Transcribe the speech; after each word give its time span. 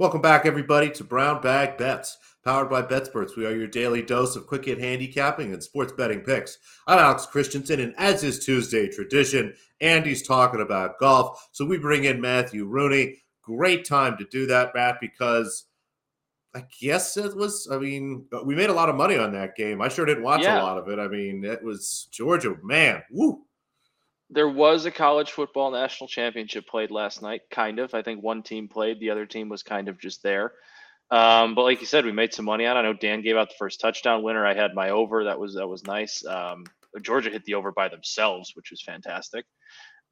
Welcome 0.00 0.22
back, 0.22 0.46
everybody, 0.46 0.88
to 0.92 1.04
Brown 1.04 1.42
Bag 1.42 1.76
Bets, 1.76 2.16
powered 2.42 2.70
by 2.70 2.80
BetSperts. 2.80 3.36
We 3.36 3.44
are 3.44 3.54
your 3.54 3.66
daily 3.66 4.00
dose 4.00 4.34
of 4.34 4.46
quick 4.46 4.64
hit 4.64 4.78
handicapping 4.78 5.52
and 5.52 5.62
sports 5.62 5.92
betting 5.92 6.22
picks. 6.22 6.56
I'm 6.86 6.98
Alex 6.98 7.26
Christensen, 7.26 7.80
and 7.80 7.94
as 7.98 8.24
is 8.24 8.42
Tuesday 8.42 8.88
tradition, 8.88 9.52
Andy's 9.82 10.26
talking 10.26 10.62
about 10.62 10.98
golf. 10.98 11.50
So 11.52 11.66
we 11.66 11.76
bring 11.76 12.04
in 12.04 12.18
Matthew 12.18 12.64
Rooney. 12.64 13.18
Great 13.42 13.84
time 13.84 14.16
to 14.16 14.24
do 14.24 14.46
that, 14.46 14.74
Matt, 14.74 15.02
because 15.02 15.66
I 16.54 16.64
guess 16.80 17.18
it 17.18 17.36
was. 17.36 17.68
I 17.70 17.76
mean, 17.76 18.24
we 18.46 18.54
made 18.54 18.70
a 18.70 18.72
lot 18.72 18.88
of 18.88 18.96
money 18.96 19.18
on 19.18 19.32
that 19.32 19.54
game. 19.54 19.82
I 19.82 19.88
sure 19.88 20.06
didn't 20.06 20.24
watch 20.24 20.40
yeah. 20.40 20.62
a 20.62 20.64
lot 20.64 20.78
of 20.78 20.88
it. 20.88 20.98
I 20.98 21.08
mean, 21.08 21.44
it 21.44 21.62
was 21.62 22.08
Georgia, 22.10 22.56
man. 22.62 23.02
Woo 23.10 23.42
there 24.30 24.48
was 24.48 24.86
a 24.86 24.90
college 24.90 25.32
football 25.32 25.72
national 25.72 26.08
championship 26.08 26.66
played 26.68 26.90
last 26.90 27.20
night, 27.20 27.42
kind 27.50 27.78
of. 27.78 27.94
I 27.94 28.02
think 28.02 28.22
one 28.22 28.42
team 28.42 28.68
played, 28.68 29.00
the 29.00 29.10
other 29.10 29.26
team 29.26 29.48
was 29.48 29.62
kind 29.62 29.88
of 29.88 29.98
just 29.98 30.22
there. 30.22 30.52
Um, 31.10 31.56
but 31.56 31.62
like 31.62 31.80
you 31.80 31.86
said, 31.86 32.04
we 32.04 32.12
made 32.12 32.32
some 32.32 32.44
money 32.44 32.66
on. 32.66 32.76
I 32.76 32.82
know 32.82 32.92
Dan 32.92 33.22
gave 33.22 33.36
out 33.36 33.48
the 33.48 33.56
first 33.58 33.80
touchdown 33.80 34.22
winner. 34.22 34.46
I 34.46 34.54
had 34.54 34.74
my 34.74 34.90
over. 34.90 35.24
That 35.24 35.40
was 35.40 35.54
that 35.54 35.66
was 35.66 35.84
nice. 35.84 36.24
Um, 36.24 36.64
Georgia 37.02 37.30
hit 37.30 37.44
the 37.44 37.54
over 37.54 37.72
by 37.72 37.88
themselves, 37.88 38.52
which 38.54 38.70
was 38.70 38.82
fantastic. 38.82 39.44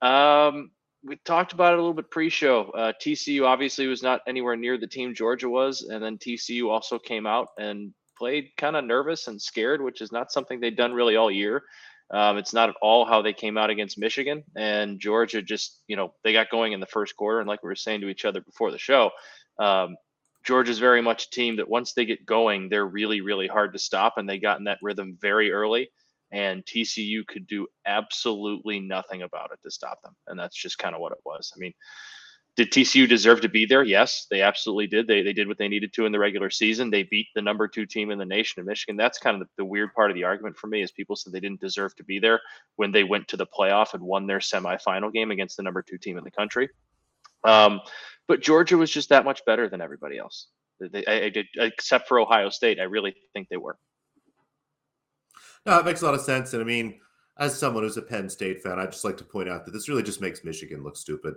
Um, 0.02 0.72
we 1.04 1.16
talked 1.24 1.52
about 1.52 1.72
it 1.72 1.78
a 1.78 1.82
little 1.82 1.94
bit 1.94 2.10
pre-show. 2.10 2.70
Uh, 2.70 2.92
TCU 3.00 3.44
obviously 3.46 3.86
was 3.86 4.02
not 4.02 4.20
anywhere 4.26 4.56
near 4.56 4.76
the 4.76 4.86
team 4.88 5.14
Georgia 5.14 5.48
was, 5.48 5.82
and 5.82 6.02
then 6.02 6.18
TCU 6.18 6.68
also 6.68 6.98
came 6.98 7.26
out 7.26 7.48
and 7.56 7.94
played 8.16 8.50
kind 8.56 8.74
of 8.74 8.84
nervous 8.84 9.28
and 9.28 9.40
scared, 9.40 9.80
which 9.80 10.00
is 10.00 10.10
not 10.10 10.32
something 10.32 10.58
they'd 10.58 10.76
done 10.76 10.92
really 10.92 11.14
all 11.14 11.30
year. 11.30 11.62
Um, 12.10 12.38
it's 12.38 12.54
not 12.54 12.70
at 12.70 12.76
all 12.80 13.04
how 13.04 13.20
they 13.20 13.34
came 13.34 13.58
out 13.58 13.70
against 13.70 13.98
Michigan 13.98 14.42
and 14.56 14.98
Georgia. 14.98 15.42
Just 15.42 15.80
you 15.88 15.96
know 15.96 16.14
they 16.24 16.32
got 16.32 16.50
going 16.50 16.72
in 16.72 16.80
the 16.80 16.86
first 16.86 17.16
quarter, 17.16 17.40
and 17.40 17.48
like 17.48 17.62
we 17.62 17.68
were 17.68 17.76
saying 17.76 18.00
to 18.00 18.08
each 18.08 18.24
other 18.24 18.40
before 18.40 18.70
the 18.70 18.78
show, 18.78 19.10
um, 19.58 19.96
Georgia's 20.44 20.78
very 20.78 21.02
much 21.02 21.26
a 21.26 21.30
team 21.30 21.56
that 21.56 21.68
once 21.68 21.92
they 21.92 22.06
get 22.06 22.24
going, 22.24 22.68
they're 22.68 22.86
really 22.86 23.20
really 23.20 23.46
hard 23.46 23.72
to 23.74 23.78
stop, 23.78 24.14
and 24.16 24.28
they 24.28 24.38
got 24.38 24.58
in 24.58 24.64
that 24.64 24.78
rhythm 24.82 25.18
very 25.20 25.52
early. 25.52 25.90
And 26.30 26.64
TCU 26.64 27.26
could 27.26 27.46
do 27.46 27.66
absolutely 27.86 28.80
nothing 28.80 29.22
about 29.22 29.50
it 29.52 29.60
to 29.64 29.70
stop 29.70 30.00
them, 30.02 30.14
and 30.26 30.38
that's 30.38 30.56
just 30.56 30.78
kind 30.78 30.94
of 30.94 31.00
what 31.00 31.12
it 31.12 31.18
was. 31.24 31.52
I 31.54 31.58
mean, 31.58 31.72
did 32.58 32.72
TCU 32.72 33.08
deserve 33.08 33.40
to 33.42 33.48
be 33.48 33.66
there? 33.66 33.84
Yes, 33.84 34.26
they 34.32 34.42
absolutely 34.42 34.88
did. 34.88 35.06
They, 35.06 35.22
they 35.22 35.32
did 35.32 35.46
what 35.46 35.58
they 35.58 35.68
needed 35.68 35.92
to 35.92 36.06
in 36.06 36.10
the 36.10 36.18
regular 36.18 36.50
season. 36.50 36.90
They 36.90 37.04
beat 37.04 37.28
the 37.36 37.40
number 37.40 37.68
two 37.68 37.86
team 37.86 38.10
in 38.10 38.18
the 38.18 38.24
nation 38.24 38.58
of 38.58 38.66
Michigan. 38.66 38.96
That's 38.96 39.16
kind 39.16 39.40
of 39.40 39.46
the, 39.46 39.48
the, 39.58 39.64
weird 39.64 39.94
part 39.94 40.10
of 40.10 40.16
the 40.16 40.24
argument 40.24 40.56
for 40.56 40.66
me 40.66 40.82
is 40.82 40.90
people 40.90 41.14
said 41.14 41.32
they 41.32 41.38
didn't 41.38 41.60
deserve 41.60 41.94
to 41.94 42.02
be 42.02 42.18
there 42.18 42.40
when 42.74 42.90
they 42.90 43.04
went 43.04 43.28
to 43.28 43.36
the 43.36 43.46
playoff 43.46 43.94
and 43.94 44.02
won 44.02 44.26
their 44.26 44.40
semifinal 44.40 45.12
game 45.12 45.30
against 45.30 45.56
the 45.56 45.62
number 45.62 45.82
two 45.82 45.98
team 45.98 46.18
in 46.18 46.24
the 46.24 46.32
country. 46.32 46.68
Um, 47.44 47.80
but 48.26 48.40
Georgia 48.40 48.76
was 48.76 48.90
just 48.90 49.08
that 49.10 49.24
much 49.24 49.44
better 49.44 49.68
than 49.68 49.80
everybody 49.80 50.18
else. 50.18 50.48
They, 50.80 51.04
I, 51.06 51.26
I 51.26 51.28
did, 51.28 51.46
except 51.58 52.08
for 52.08 52.18
Ohio 52.18 52.50
State. 52.50 52.80
I 52.80 52.84
really 52.84 53.14
think 53.34 53.48
they 53.50 53.56
were. 53.56 53.78
No, 55.64 55.78
it 55.78 55.84
makes 55.84 56.02
a 56.02 56.06
lot 56.06 56.14
of 56.14 56.22
sense. 56.22 56.54
And 56.54 56.62
I 56.62 56.64
mean, 56.64 56.98
as 57.38 57.56
someone 57.56 57.84
who's 57.84 57.98
a 57.98 58.02
Penn 58.02 58.28
State 58.28 58.64
fan, 58.64 58.80
I 58.80 58.86
just 58.86 59.04
like 59.04 59.16
to 59.18 59.24
point 59.24 59.48
out 59.48 59.64
that 59.64 59.70
this 59.70 59.88
really 59.88 60.02
just 60.02 60.20
makes 60.20 60.42
Michigan 60.42 60.82
look 60.82 60.96
stupid 60.96 61.34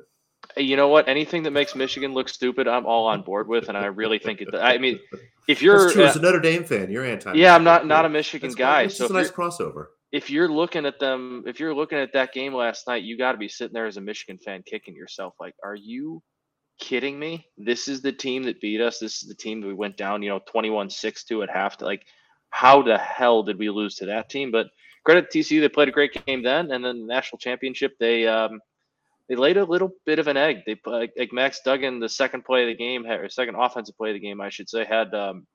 you 0.57 0.75
know 0.75 0.87
what? 0.87 1.07
Anything 1.07 1.43
that 1.43 1.51
makes 1.51 1.75
Michigan 1.75 2.13
look 2.13 2.29
stupid, 2.29 2.67
I'm 2.67 2.85
all 2.85 3.07
on 3.07 3.21
board 3.21 3.47
with, 3.47 3.69
and 3.69 3.77
I 3.77 3.85
really 3.85 4.19
think 4.19 4.41
it. 4.41 4.49
I 4.53 4.77
mean, 4.77 4.99
if 5.47 5.61
you're 5.61 5.83
That's 5.83 5.93
true. 5.93 6.03
Uh, 6.03 6.07
as 6.07 6.15
a 6.15 6.21
Notre 6.21 6.39
Dame 6.39 6.63
fan, 6.63 6.91
you're 6.91 7.05
anti. 7.05 7.33
Yeah, 7.33 7.55
I'm 7.55 7.63
not 7.63 7.87
not 7.87 8.05
a 8.05 8.09
Michigan 8.09 8.49
That's 8.49 8.55
guy. 8.55 8.81
It's 8.83 8.97
so 8.97 9.07
a 9.07 9.13
nice 9.13 9.31
crossover. 9.31 9.87
If 10.11 10.29
you're 10.29 10.49
looking 10.49 10.85
at 10.85 10.99
them, 10.99 11.43
if 11.47 11.59
you're 11.59 11.73
looking 11.73 11.97
at 11.97 12.13
that 12.13 12.33
game 12.33 12.53
last 12.53 12.87
night, 12.87 13.03
you 13.03 13.17
got 13.17 13.31
to 13.31 13.37
be 13.37 13.47
sitting 13.47 13.73
there 13.73 13.85
as 13.85 13.97
a 13.97 14.01
Michigan 14.01 14.37
fan, 14.37 14.61
kicking 14.65 14.95
yourself 14.95 15.35
like, 15.39 15.55
"Are 15.63 15.75
you 15.75 16.21
kidding 16.81 17.17
me? 17.17 17.47
This 17.57 17.87
is 17.87 18.01
the 18.01 18.11
team 18.11 18.43
that 18.43 18.59
beat 18.59 18.81
us. 18.81 18.99
This 18.99 19.21
is 19.21 19.29
the 19.29 19.35
team 19.35 19.61
that 19.61 19.67
we 19.67 19.73
went 19.73 19.95
down, 19.95 20.21
you 20.21 20.29
know, 20.29 20.41
21-6 20.53 21.25
to 21.27 21.43
at 21.43 21.49
half. 21.49 21.77
To 21.77 21.85
like, 21.85 22.05
how 22.49 22.81
the 22.81 22.97
hell 22.97 23.43
did 23.43 23.57
we 23.57 23.69
lose 23.69 23.95
to 23.95 24.07
that 24.07 24.29
team? 24.29 24.51
But 24.51 24.67
credit 25.05 25.31
to 25.31 25.39
TCU, 25.39 25.61
they 25.61 25.69
played 25.69 25.87
a 25.87 25.91
great 25.91 26.25
game 26.25 26.43
then, 26.43 26.71
and 26.71 26.83
then 26.83 26.99
the 26.99 27.05
national 27.05 27.39
championship, 27.39 27.93
they 27.99 28.27
um, 28.27 28.59
they 29.29 29.35
laid 29.35 29.57
a 29.57 29.63
little 29.63 29.91
bit 30.05 30.19
of 30.19 30.27
an 30.27 30.37
egg. 30.37 30.63
They 30.65 30.79
like, 30.85 31.13
like 31.17 31.33
Max 31.33 31.61
Duggan, 31.63 31.99
the 31.99 32.09
second 32.09 32.43
play 32.43 32.63
of 32.63 32.67
the 32.67 32.75
game, 32.75 33.05
or 33.05 33.29
second 33.29 33.55
offensive 33.55 33.97
play 33.97 34.09
of 34.09 34.15
the 34.15 34.19
game, 34.19 34.41
I 34.41 34.49
should 34.49 34.69
say, 34.69 34.85
had 34.85 35.13
um, 35.13 35.47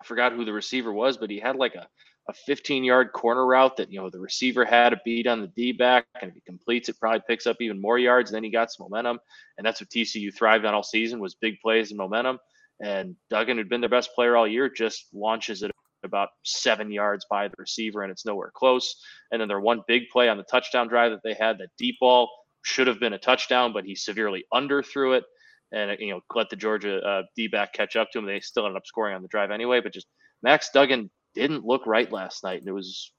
I 0.00 0.04
forgot 0.04 0.32
who 0.32 0.44
the 0.44 0.52
receiver 0.52 0.92
was, 0.92 1.16
but 1.16 1.30
he 1.30 1.40
had 1.40 1.56
like 1.56 1.74
a 1.74 1.88
a 2.28 2.34
15 2.34 2.84
yard 2.84 3.12
corner 3.12 3.46
route 3.46 3.76
that 3.78 3.90
you 3.90 3.98
know 4.00 4.10
the 4.10 4.20
receiver 4.20 4.64
had 4.64 4.92
a 4.92 5.00
beat 5.04 5.26
on 5.26 5.40
the 5.40 5.46
D 5.48 5.72
back, 5.72 6.06
and 6.20 6.28
if 6.28 6.34
he 6.34 6.40
completes 6.42 6.88
it, 6.88 7.00
probably 7.00 7.22
picks 7.26 7.46
up 7.46 7.56
even 7.60 7.80
more 7.80 7.98
yards. 7.98 8.30
Then 8.30 8.44
he 8.44 8.50
got 8.50 8.70
some 8.70 8.84
momentum, 8.84 9.18
and 9.56 9.66
that's 9.66 9.80
what 9.80 9.88
TCU 9.88 10.34
thrived 10.34 10.64
on 10.64 10.74
all 10.74 10.82
season 10.82 11.20
was 11.20 11.34
big 11.34 11.58
plays 11.60 11.90
and 11.90 11.98
momentum. 11.98 12.38
And 12.80 13.16
Duggan, 13.30 13.56
who'd 13.56 13.68
been 13.68 13.80
their 13.80 13.90
best 13.90 14.14
player 14.14 14.36
all 14.36 14.46
year, 14.46 14.68
just 14.68 15.06
launches 15.12 15.62
it 15.62 15.72
about 16.04 16.28
seven 16.44 16.92
yards 16.92 17.26
by 17.28 17.48
the 17.48 17.54
receiver, 17.58 18.02
and 18.02 18.12
it's 18.12 18.26
nowhere 18.26 18.52
close. 18.54 18.94
And 19.32 19.40
then 19.40 19.48
their 19.48 19.60
one 19.60 19.82
big 19.88 20.08
play 20.12 20.28
on 20.28 20.36
the 20.36 20.44
touchdown 20.44 20.86
drive 20.86 21.10
that 21.12 21.22
they 21.24 21.34
had, 21.34 21.58
that 21.58 21.70
deep 21.78 21.96
ball 21.98 22.30
should 22.62 22.86
have 22.86 23.00
been 23.00 23.12
a 23.12 23.18
touchdown, 23.18 23.72
but 23.72 23.84
he 23.84 23.94
severely 23.94 24.44
underthrew 24.52 25.16
it 25.16 25.24
and 25.72 25.96
you 26.00 26.12
know 26.12 26.20
let 26.34 26.50
the 26.50 26.56
Georgia 26.56 27.00
uh, 27.00 27.22
D 27.36 27.48
back 27.48 27.72
catch 27.72 27.96
up 27.96 28.10
to 28.12 28.18
him. 28.18 28.26
They 28.26 28.40
still 28.40 28.66
ended 28.66 28.78
up 28.78 28.86
scoring 28.86 29.14
on 29.14 29.22
the 29.22 29.28
drive 29.28 29.50
anyway. 29.50 29.80
But 29.80 29.92
just 29.92 30.06
Max 30.42 30.70
Duggan 30.72 31.10
didn't 31.34 31.64
look 31.64 31.86
right 31.86 32.10
last 32.10 32.44
night, 32.44 32.60
and 32.60 32.68
it 32.68 32.72
was 32.72 33.12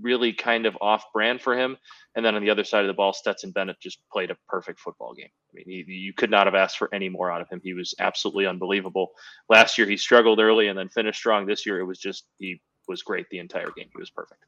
really 0.00 0.32
kind 0.32 0.66
of 0.66 0.76
off 0.80 1.04
brand 1.12 1.40
for 1.40 1.56
him. 1.56 1.76
And 2.16 2.24
then 2.24 2.34
on 2.34 2.42
the 2.42 2.50
other 2.50 2.64
side 2.64 2.82
of 2.82 2.88
the 2.88 2.94
ball, 2.94 3.12
Stetson 3.12 3.52
Bennett 3.52 3.80
just 3.80 3.98
played 4.12 4.30
a 4.30 4.36
perfect 4.48 4.80
football 4.80 5.14
game. 5.14 5.28
I 5.50 5.54
mean, 5.54 5.64
he, 5.86 5.92
you 5.92 6.12
could 6.12 6.30
not 6.30 6.46
have 6.46 6.56
asked 6.56 6.78
for 6.78 6.92
any 6.92 7.08
more 7.08 7.30
out 7.30 7.40
of 7.40 7.48
him. 7.48 7.60
He 7.62 7.74
was 7.74 7.94
absolutely 8.00 8.46
unbelievable. 8.46 9.12
Last 9.48 9.78
year 9.78 9.86
he 9.86 9.96
struggled 9.96 10.40
early 10.40 10.68
and 10.68 10.78
then 10.78 10.88
finished 10.88 11.18
strong. 11.18 11.46
This 11.46 11.64
year 11.64 11.78
it 11.78 11.84
was 11.84 11.98
just 11.98 12.24
he 12.38 12.60
was 12.88 13.02
great 13.02 13.28
the 13.30 13.38
entire 13.38 13.70
game. 13.76 13.88
He 13.92 14.00
was 14.00 14.10
perfect. 14.10 14.44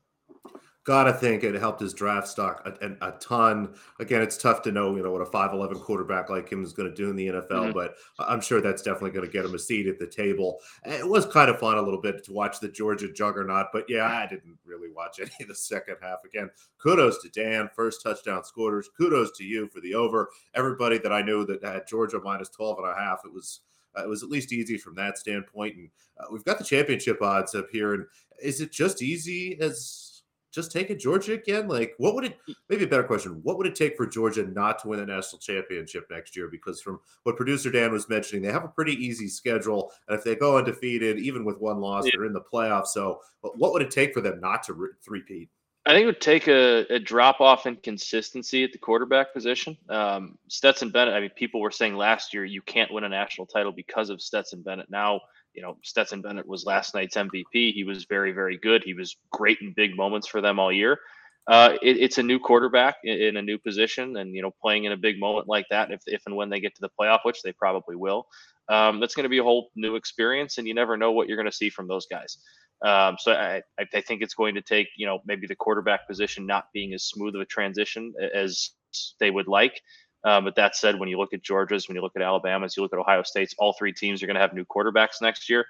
Gotta 0.86 1.12
think 1.12 1.42
it 1.42 1.56
helped 1.56 1.80
his 1.80 1.92
draft 1.92 2.28
stock 2.28 2.64
a, 2.64 3.08
a, 3.08 3.10
ton. 3.18 3.74
Again, 3.98 4.22
it's 4.22 4.36
tough 4.36 4.62
to 4.62 4.70
know, 4.70 4.94
you 4.94 5.02
know, 5.02 5.10
what 5.10 5.20
a 5.20 5.24
5'11 5.24 5.80
quarterback 5.82 6.30
like 6.30 6.48
him 6.48 6.62
is 6.62 6.72
going 6.72 6.88
to 6.88 6.94
do 6.94 7.10
in 7.10 7.16
the 7.16 7.26
NFL, 7.26 7.48
mm-hmm. 7.50 7.72
but 7.72 7.96
I'm 8.20 8.40
sure 8.40 8.60
that's 8.60 8.82
definitely 8.82 9.10
going 9.10 9.26
to 9.26 9.32
get 9.32 9.44
him 9.44 9.56
a 9.56 9.58
seat 9.58 9.88
at 9.88 9.98
the 9.98 10.06
table. 10.06 10.60
It 10.84 11.06
was 11.06 11.26
kind 11.26 11.50
of 11.50 11.58
fun 11.58 11.76
a 11.76 11.82
little 11.82 12.00
bit 12.00 12.22
to 12.26 12.32
watch 12.32 12.60
the 12.60 12.68
Georgia 12.68 13.12
juggernaut, 13.12 13.66
but 13.72 13.86
yeah, 13.88 14.04
I 14.04 14.28
didn't 14.28 14.56
really 14.64 14.92
watch 14.94 15.18
any 15.20 15.32
of 15.40 15.48
the 15.48 15.56
second 15.56 15.96
half. 16.00 16.18
Again, 16.24 16.50
kudos 16.78 17.20
to 17.22 17.30
Dan, 17.30 17.68
first 17.74 18.00
touchdown 18.04 18.44
scorers. 18.44 18.88
Kudos 18.96 19.36
to 19.38 19.44
you 19.44 19.66
for 19.66 19.80
the 19.80 19.94
over. 19.94 20.30
Everybody 20.54 20.98
that 20.98 21.12
I 21.12 21.20
knew 21.20 21.44
that 21.46 21.64
had 21.64 21.88
Georgia 21.88 22.20
minus 22.22 22.48
12 22.50 22.78
and 22.78 22.92
a 22.92 22.94
half, 22.94 23.22
it 23.24 23.32
was 23.32 23.62
uh, 23.96 24.02
it 24.02 24.08
was 24.08 24.22
at 24.22 24.28
least 24.28 24.52
easy 24.52 24.78
from 24.78 24.94
that 24.94 25.18
standpoint. 25.18 25.76
And 25.76 25.90
uh, 26.20 26.26
we've 26.30 26.44
got 26.44 26.58
the 26.58 26.64
championship 26.64 27.20
odds 27.22 27.54
up 27.54 27.66
here. 27.72 27.94
And 27.94 28.06
is 28.40 28.60
it 28.60 28.70
just 28.70 29.02
easy 29.02 29.58
as 29.60 30.05
just 30.52 30.72
take 30.72 30.90
it 30.90 30.98
Georgia 30.98 31.34
again? 31.34 31.68
Like, 31.68 31.94
what 31.98 32.14
would 32.14 32.24
it? 32.24 32.38
Maybe 32.68 32.84
a 32.84 32.88
better 32.88 33.04
question: 33.04 33.40
What 33.42 33.58
would 33.58 33.66
it 33.66 33.74
take 33.74 33.96
for 33.96 34.06
Georgia 34.06 34.46
not 34.46 34.78
to 34.80 34.88
win 34.88 35.00
a 35.00 35.06
national 35.06 35.40
championship 35.40 36.06
next 36.10 36.36
year? 36.36 36.48
Because 36.48 36.80
from 36.80 37.00
what 37.24 37.36
producer 37.36 37.70
Dan 37.70 37.92
was 37.92 38.08
mentioning, 38.08 38.42
they 38.42 38.52
have 38.52 38.64
a 38.64 38.68
pretty 38.68 38.92
easy 38.92 39.28
schedule, 39.28 39.92
and 40.08 40.18
if 40.18 40.24
they 40.24 40.34
go 40.34 40.58
undefeated, 40.58 41.18
even 41.18 41.44
with 41.44 41.58
one 41.58 41.78
loss, 41.78 42.04
yeah. 42.06 42.12
they're 42.14 42.26
in 42.26 42.32
the 42.32 42.40
playoffs. 42.40 42.88
So, 42.88 43.20
what 43.40 43.72
would 43.72 43.82
it 43.82 43.90
take 43.90 44.14
for 44.14 44.20
them 44.20 44.40
not 44.40 44.62
to 44.64 44.74
re- 44.74 44.88
three-peat? 45.04 45.48
I 45.86 45.92
think 45.92 46.02
it 46.02 46.06
would 46.06 46.20
take 46.20 46.48
a, 46.48 46.84
a, 46.92 46.98
drop 46.98 47.40
off 47.40 47.66
in 47.66 47.76
consistency 47.76 48.64
at 48.64 48.72
the 48.72 48.78
quarterback 48.78 49.32
position. 49.32 49.76
Um, 49.88 50.36
Stetson 50.48 50.90
Bennett. 50.90 51.14
I 51.14 51.20
mean, 51.20 51.30
people 51.36 51.60
were 51.60 51.70
saying 51.70 51.94
last 51.94 52.34
year 52.34 52.44
you 52.44 52.60
can't 52.60 52.92
win 52.92 53.04
a 53.04 53.08
national 53.08 53.46
title 53.46 53.70
because 53.70 54.10
of 54.10 54.20
Stetson 54.20 54.62
Bennett. 54.62 54.90
Now 54.90 55.20
you 55.56 55.62
know, 55.62 55.76
Stetson 55.82 56.20
Bennett 56.20 56.46
was 56.46 56.64
last 56.64 56.94
night's 56.94 57.16
MVP. 57.16 57.72
He 57.72 57.84
was 57.84 58.04
very, 58.04 58.32
very 58.32 58.58
good. 58.58 58.84
He 58.84 58.94
was 58.94 59.16
great 59.32 59.58
in 59.60 59.72
big 59.72 59.96
moments 59.96 60.28
for 60.28 60.40
them 60.40 60.58
all 60.58 60.70
year. 60.70 61.00
Uh, 61.48 61.76
it, 61.80 61.96
it's 61.96 62.18
a 62.18 62.22
new 62.22 62.38
quarterback 62.38 62.96
in, 63.04 63.20
in, 63.20 63.36
a 63.36 63.42
new 63.42 63.56
position, 63.56 64.16
and 64.16 64.34
you 64.34 64.42
know, 64.42 64.50
playing 64.60 64.84
in 64.84 64.92
a 64.92 64.96
big 64.96 65.18
moment 65.18 65.48
like 65.48 65.64
that, 65.70 65.90
if, 65.92 66.00
if 66.06 66.22
and 66.26 66.34
when 66.34 66.50
they 66.50 66.60
get 66.60 66.74
to 66.74 66.80
the 66.80 66.90
playoff, 67.00 67.20
which 67.22 67.40
they 67.42 67.52
probably 67.52 67.94
will, 67.94 68.26
um, 68.68 69.00
that's 69.00 69.14
going 69.14 69.24
to 69.24 69.30
be 69.30 69.38
a 69.38 69.44
whole 69.44 69.70
new 69.76 69.94
experience, 69.94 70.58
and 70.58 70.66
you 70.66 70.74
never 70.74 70.96
know 70.96 71.12
what 71.12 71.28
you're 71.28 71.36
going 71.36 71.50
to 71.50 71.56
see 71.56 71.70
from 71.70 71.86
those 71.86 72.06
guys. 72.06 72.38
Um, 72.84 73.16
so 73.18 73.32
I, 73.32 73.62
I 73.78 74.00
think 74.02 74.22
it's 74.22 74.34
going 74.34 74.54
to 74.56 74.60
take, 74.60 74.88
you 74.96 75.06
know, 75.06 75.20
maybe 75.24 75.46
the 75.46 75.56
quarterback 75.56 76.06
position 76.06 76.44
not 76.44 76.66
being 76.74 76.92
as 76.92 77.04
smooth 77.04 77.34
of 77.34 77.40
a 77.40 77.46
transition 77.46 78.12
as 78.34 78.70
they 79.18 79.30
would 79.30 79.48
like, 79.48 79.80
um, 80.26 80.42
but 80.42 80.56
that 80.56 80.74
said, 80.74 80.98
when 80.98 81.08
you 81.08 81.18
look 81.18 81.32
at 81.32 81.42
Georgia's, 81.42 81.86
when 81.86 81.94
you 81.94 82.02
look 82.02 82.16
at 82.16 82.22
Alabama's, 82.22 82.76
you 82.76 82.82
look 82.82 82.92
at 82.92 82.98
Ohio 82.98 83.22
State's, 83.22 83.54
all 83.58 83.72
three 83.72 83.92
teams 83.92 84.20
are 84.20 84.26
going 84.26 84.34
to 84.34 84.40
have 84.40 84.52
new 84.52 84.64
quarterbacks 84.64 85.22
next 85.22 85.48
year. 85.48 85.66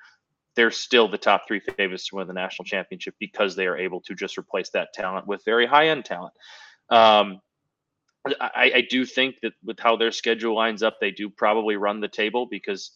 They're 0.55 0.70
still 0.70 1.08
the 1.08 1.19
top 1.19 1.43
three 1.47 1.61
favorites 1.61 2.08
to 2.08 2.17
win 2.17 2.26
the 2.26 2.32
national 2.32 2.64
championship 2.64 3.14
because 3.20 3.55
they 3.55 3.67
are 3.67 3.76
able 3.76 4.00
to 4.00 4.14
just 4.14 4.38
replace 4.38 4.70
that 4.70 4.94
talent 4.94 5.26
with 5.26 5.44
very 5.44 5.67
high 5.67 5.88
end 5.88 6.06
talent. 6.06 6.32
Um, 6.88 7.43
I, 8.41 8.73
I, 8.76 8.87
do 8.88 9.05
think 9.05 9.37
that 9.43 9.53
with 9.62 9.79
how 9.79 9.97
their 9.97 10.11
schedule 10.11 10.55
lines 10.55 10.82
up, 10.82 10.99
they 11.00 11.11
do 11.11 11.29
probably 11.29 11.76
run 11.76 12.00
the 12.00 12.09
table 12.09 12.47
because 12.47 12.93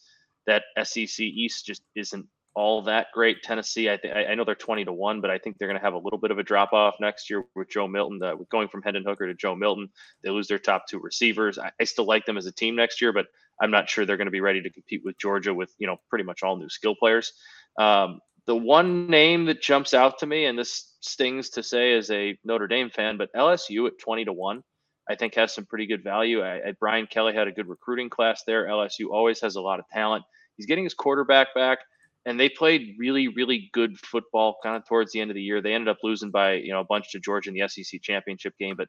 that 0.47 0.63
SEC 0.83 1.19
East 1.19 1.67
just 1.67 1.83
isn't 1.95 2.25
all 2.53 2.81
that 2.83 3.07
great. 3.13 3.43
Tennessee, 3.43 3.89
I, 3.89 3.97
th- 3.97 4.13
I 4.13 4.35
know 4.35 4.43
they're 4.43 4.55
20 4.55 4.85
to 4.85 4.93
1, 4.93 5.21
but 5.21 5.31
I 5.31 5.37
think 5.37 5.57
they're 5.57 5.67
going 5.67 5.79
to 5.79 5.85
have 5.85 5.93
a 5.93 5.97
little 5.97 6.19
bit 6.19 6.31
of 6.31 6.37
a 6.37 6.43
drop 6.43 6.73
off 6.73 6.95
next 6.99 7.29
year 7.29 7.45
with 7.55 7.69
Joe 7.69 7.87
Milton. 7.87 8.21
Uh, 8.21 8.35
going 8.51 8.67
from 8.67 8.81
Hendon 8.81 9.05
Hooker 9.05 9.27
to 9.27 9.33
Joe 9.33 9.55
Milton, 9.55 9.89
they 10.23 10.29
lose 10.29 10.47
their 10.47 10.59
top 10.59 10.83
two 10.89 10.99
receivers. 10.99 11.57
I, 11.57 11.71
I, 11.79 11.85
still 11.85 12.05
like 12.05 12.25
them 12.25 12.37
as 12.37 12.45
a 12.45 12.51
team 12.51 12.75
next 12.75 13.01
year, 13.01 13.13
but 13.13 13.27
I'm 13.61 13.71
not 13.71 13.89
sure 13.89 14.05
they're 14.05 14.17
going 14.17 14.25
to 14.25 14.31
be 14.31 14.41
ready 14.41 14.61
to 14.61 14.69
compete 14.69 15.01
with 15.05 15.17
Georgia 15.17 15.53
with 15.53 15.73
you 15.77 15.87
know 15.87 15.97
pretty 16.09 16.25
much 16.25 16.43
all 16.43 16.57
new 16.57 16.69
skill 16.69 16.95
players. 16.95 17.31
Um, 17.79 18.19
the 18.47 18.55
one 18.55 19.07
name 19.07 19.45
that 19.45 19.61
jumps 19.61 19.93
out 19.93 20.19
to 20.19 20.25
me, 20.25 20.45
and 20.45 20.57
this 20.57 20.95
stings 21.01 21.49
to 21.51 21.63
say 21.63 21.93
as 21.93 22.09
a 22.11 22.37
Notre 22.43 22.67
Dame 22.67 22.89
fan, 22.89 23.17
but 23.17 23.29
LSU 23.33 23.87
at 23.87 23.99
20 23.99 24.25
to 24.25 24.33
1, 24.33 24.63
I 25.09 25.15
think 25.15 25.35
has 25.35 25.53
some 25.53 25.65
pretty 25.65 25.85
good 25.85 26.03
value. 26.03 26.41
I, 26.41 26.55
I, 26.55 26.73
Brian 26.79 27.07
Kelly 27.07 27.33
had 27.33 27.47
a 27.47 27.51
good 27.51 27.67
recruiting 27.67 28.09
class 28.09 28.43
there. 28.45 28.67
LSU 28.67 29.11
always 29.11 29.39
has 29.41 29.55
a 29.55 29.61
lot 29.61 29.79
of 29.79 29.85
talent. 29.89 30.23
He's 30.57 30.65
getting 30.65 30.83
his 30.83 30.93
quarterback 30.93 31.53
back, 31.55 31.79
and 32.25 32.39
they 32.39 32.49
played 32.49 32.95
really, 32.99 33.27
really 33.29 33.69
good 33.73 33.97
football 33.99 34.57
kind 34.61 34.75
of 34.75 34.85
towards 34.87 35.11
the 35.11 35.19
end 35.19 35.31
of 35.31 35.35
the 35.35 35.41
year. 35.41 35.61
They 35.61 35.73
ended 35.73 35.87
up 35.87 35.97
losing 36.03 36.29
by, 36.29 36.53
you 36.53 36.71
know, 36.71 36.81
a 36.81 36.85
bunch 36.85 37.11
to 37.11 37.19
Georgia 37.19 37.49
in 37.49 37.55
the 37.55 37.67
SEC 37.67 38.01
championship 38.01 38.53
game, 38.59 38.75
but 38.75 38.87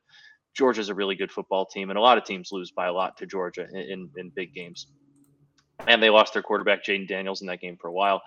Georgia's 0.55 0.91
a 0.91 0.95
really 0.95 1.15
good 1.15 1.33
football 1.33 1.65
team, 1.65 1.89
and 1.91 1.99
a 1.99 2.03
lot 2.03 2.19
of 2.19 2.25
teams 2.25 2.51
lose 2.53 2.71
by 2.71 2.87
a 2.87 2.93
lot 2.93 3.17
to 3.17 3.27
Georgia 3.27 3.67
in, 3.73 3.81
in, 3.81 4.11
in 4.17 4.31
big 4.31 4.53
games. 4.55 4.89
And 5.87 6.03
they 6.03 6.11
lost 6.11 6.35
their 6.35 6.43
quarterback 6.43 6.85
Jayden 6.85 7.09
Daniels 7.09 7.41
in 7.41 7.47
that 7.47 7.61
game 7.61 7.77
for 7.81 7.89
a 7.89 7.93
while. 7.93 8.23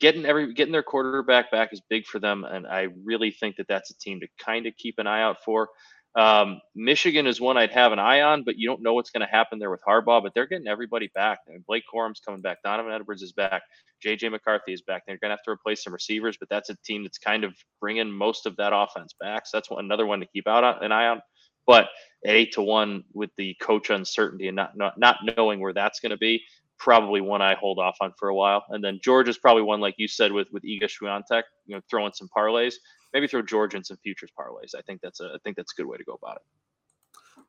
Getting 0.00 0.24
every 0.24 0.54
getting 0.54 0.72
their 0.72 0.82
quarterback 0.82 1.50
back 1.52 1.72
is 1.72 1.82
big 1.88 2.06
for 2.06 2.18
them, 2.18 2.44
and 2.44 2.66
I 2.66 2.88
really 3.04 3.30
think 3.30 3.56
that 3.56 3.68
that's 3.68 3.90
a 3.90 3.98
team 3.98 4.20
to 4.20 4.26
kind 4.38 4.66
of 4.66 4.74
keep 4.76 4.98
an 4.98 5.06
eye 5.06 5.22
out 5.22 5.44
for. 5.44 5.68
Um, 6.16 6.62
Michigan 6.74 7.26
is 7.26 7.40
one 7.40 7.58
I'd 7.58 7.72
have 7.72 7.92
an 7.92 7.98
eye 7.98 8.22
on, 8.22 8.42
but 8.42 8.56
you 8.56 8.66
don't 8.66 8.82
know 8.82 8.94
what's 8.94 9.10
going 9.10 9.26
to 9.26 9.30
happen 9.30 9.58
there 9.58 9.70
with 9.70 9.82
Harbaugh. 9.86 10.22
But 10.22 10.32
they're 10.34 10.46
getting 10.46 10.66
everybody 10.66 11.10
back. 11.14 11.40
I 11.46 11.52
mean, 11.52 11.64
Blake 11.68 11.84
Corum's 11.90 12.20
coming 12.20 12.40
back. 12.40 12.58
Donovan 12.64 12.92
Edwards 12.92 13.22
is 13.22 13.32
back. 13.32 13.62
JJ 14.04 14.30
McCarthy 14.30 14.72
is 14.72 14.82
back. 14.82 15.02
They're 15.06 15.18
going 15.18 15.30
to 15.30 15.36
have 15.36 15.42
to 15.44 15.50
replace 15.50 15.84
some 15.84 15.92
receivers, 15.92 16.36
but 16.38 16.48
that's 16.48 16.70
a 16.70 16.76
team 16.84 17.02
that's 17.02 17.18
kind 17.18 17.44
of 17.44 17.54
bringing 17.80 18.10
most 18.10 18.46
of 18.46 18.56
that 18.56 18.72
offense 18.74 19.14
back. 19.20 19.46
So 19.46 19.58
that's 19.58 19.70
one, 19.70 19.84
another 19.84 20.06
one 20.06 20.20
to 20.20 20.26
keep 20.26 20.48
out 20.48 20.64
on, 20.64 20.82
an 20.82 20.92
eye 20.92 21.08
on. 21.08 21.20
But 21.66 21.88
eight 22.24 22.52
to 22.54 22.62
one 22.62 23.04
with 23.12 23.30
the 23.36 23.54
coach 23.60 23.90
uncertainty 23.90 24.48
and 24.48 24.56
not 24.56 24.76
not, 24.76 24.98
not 24.98 25.16
knowing 25.36 25.60
where 25.60 25.72
that's 25.72 26.00
going 26.00 26.10
to 26.10 26.16
be, 26.16 26.42
probably 26.78 27.20
one 27.20 27.42
I 27.42 27.54
hold 27.54 27.78
off 27.78 27.96
on 28.00 28.12
for 28.18 28.28
a 28.28 28.34
while. 28.34 28.64
And 28.70 28.82
then 28.82 29.00
George 29.02 29.28
is 29.28 29.38
probably 29.38 29.62
one 29.62 29.80
like 29.80 29.94
you 29.98 30.08
said 30.08 30.32
with 30.32 30.48
with 30.52 30.62
Iga 30.62 30.84
Swiatek, 30.84 31.42
you 31.66 31.74
know, 31.74 31.82
throwing 31.90 32.12
some 32.14 32.28
parlays. 32.34 32.74
Maybe 33.12 33.26
throw 33.26 33.42
George 33.42 33.74
in 33.74 33.84
some 33.84 33.96
futures 33.98 34.30
parlays. 34.38 34.74
I 34.76 34.82
think 34.82 35.00
that's 35.00 35.20
a 35.20 35.32
I 35.34 35.38
think 35.44 35.56
that's 35.56 35.72
a 35.72 35.76
good 35.76 35.88
way 35.88 35.96
to 35.96 36.04
go 36.04 36.18
about 36.20 36.36
it. 36.36 36.42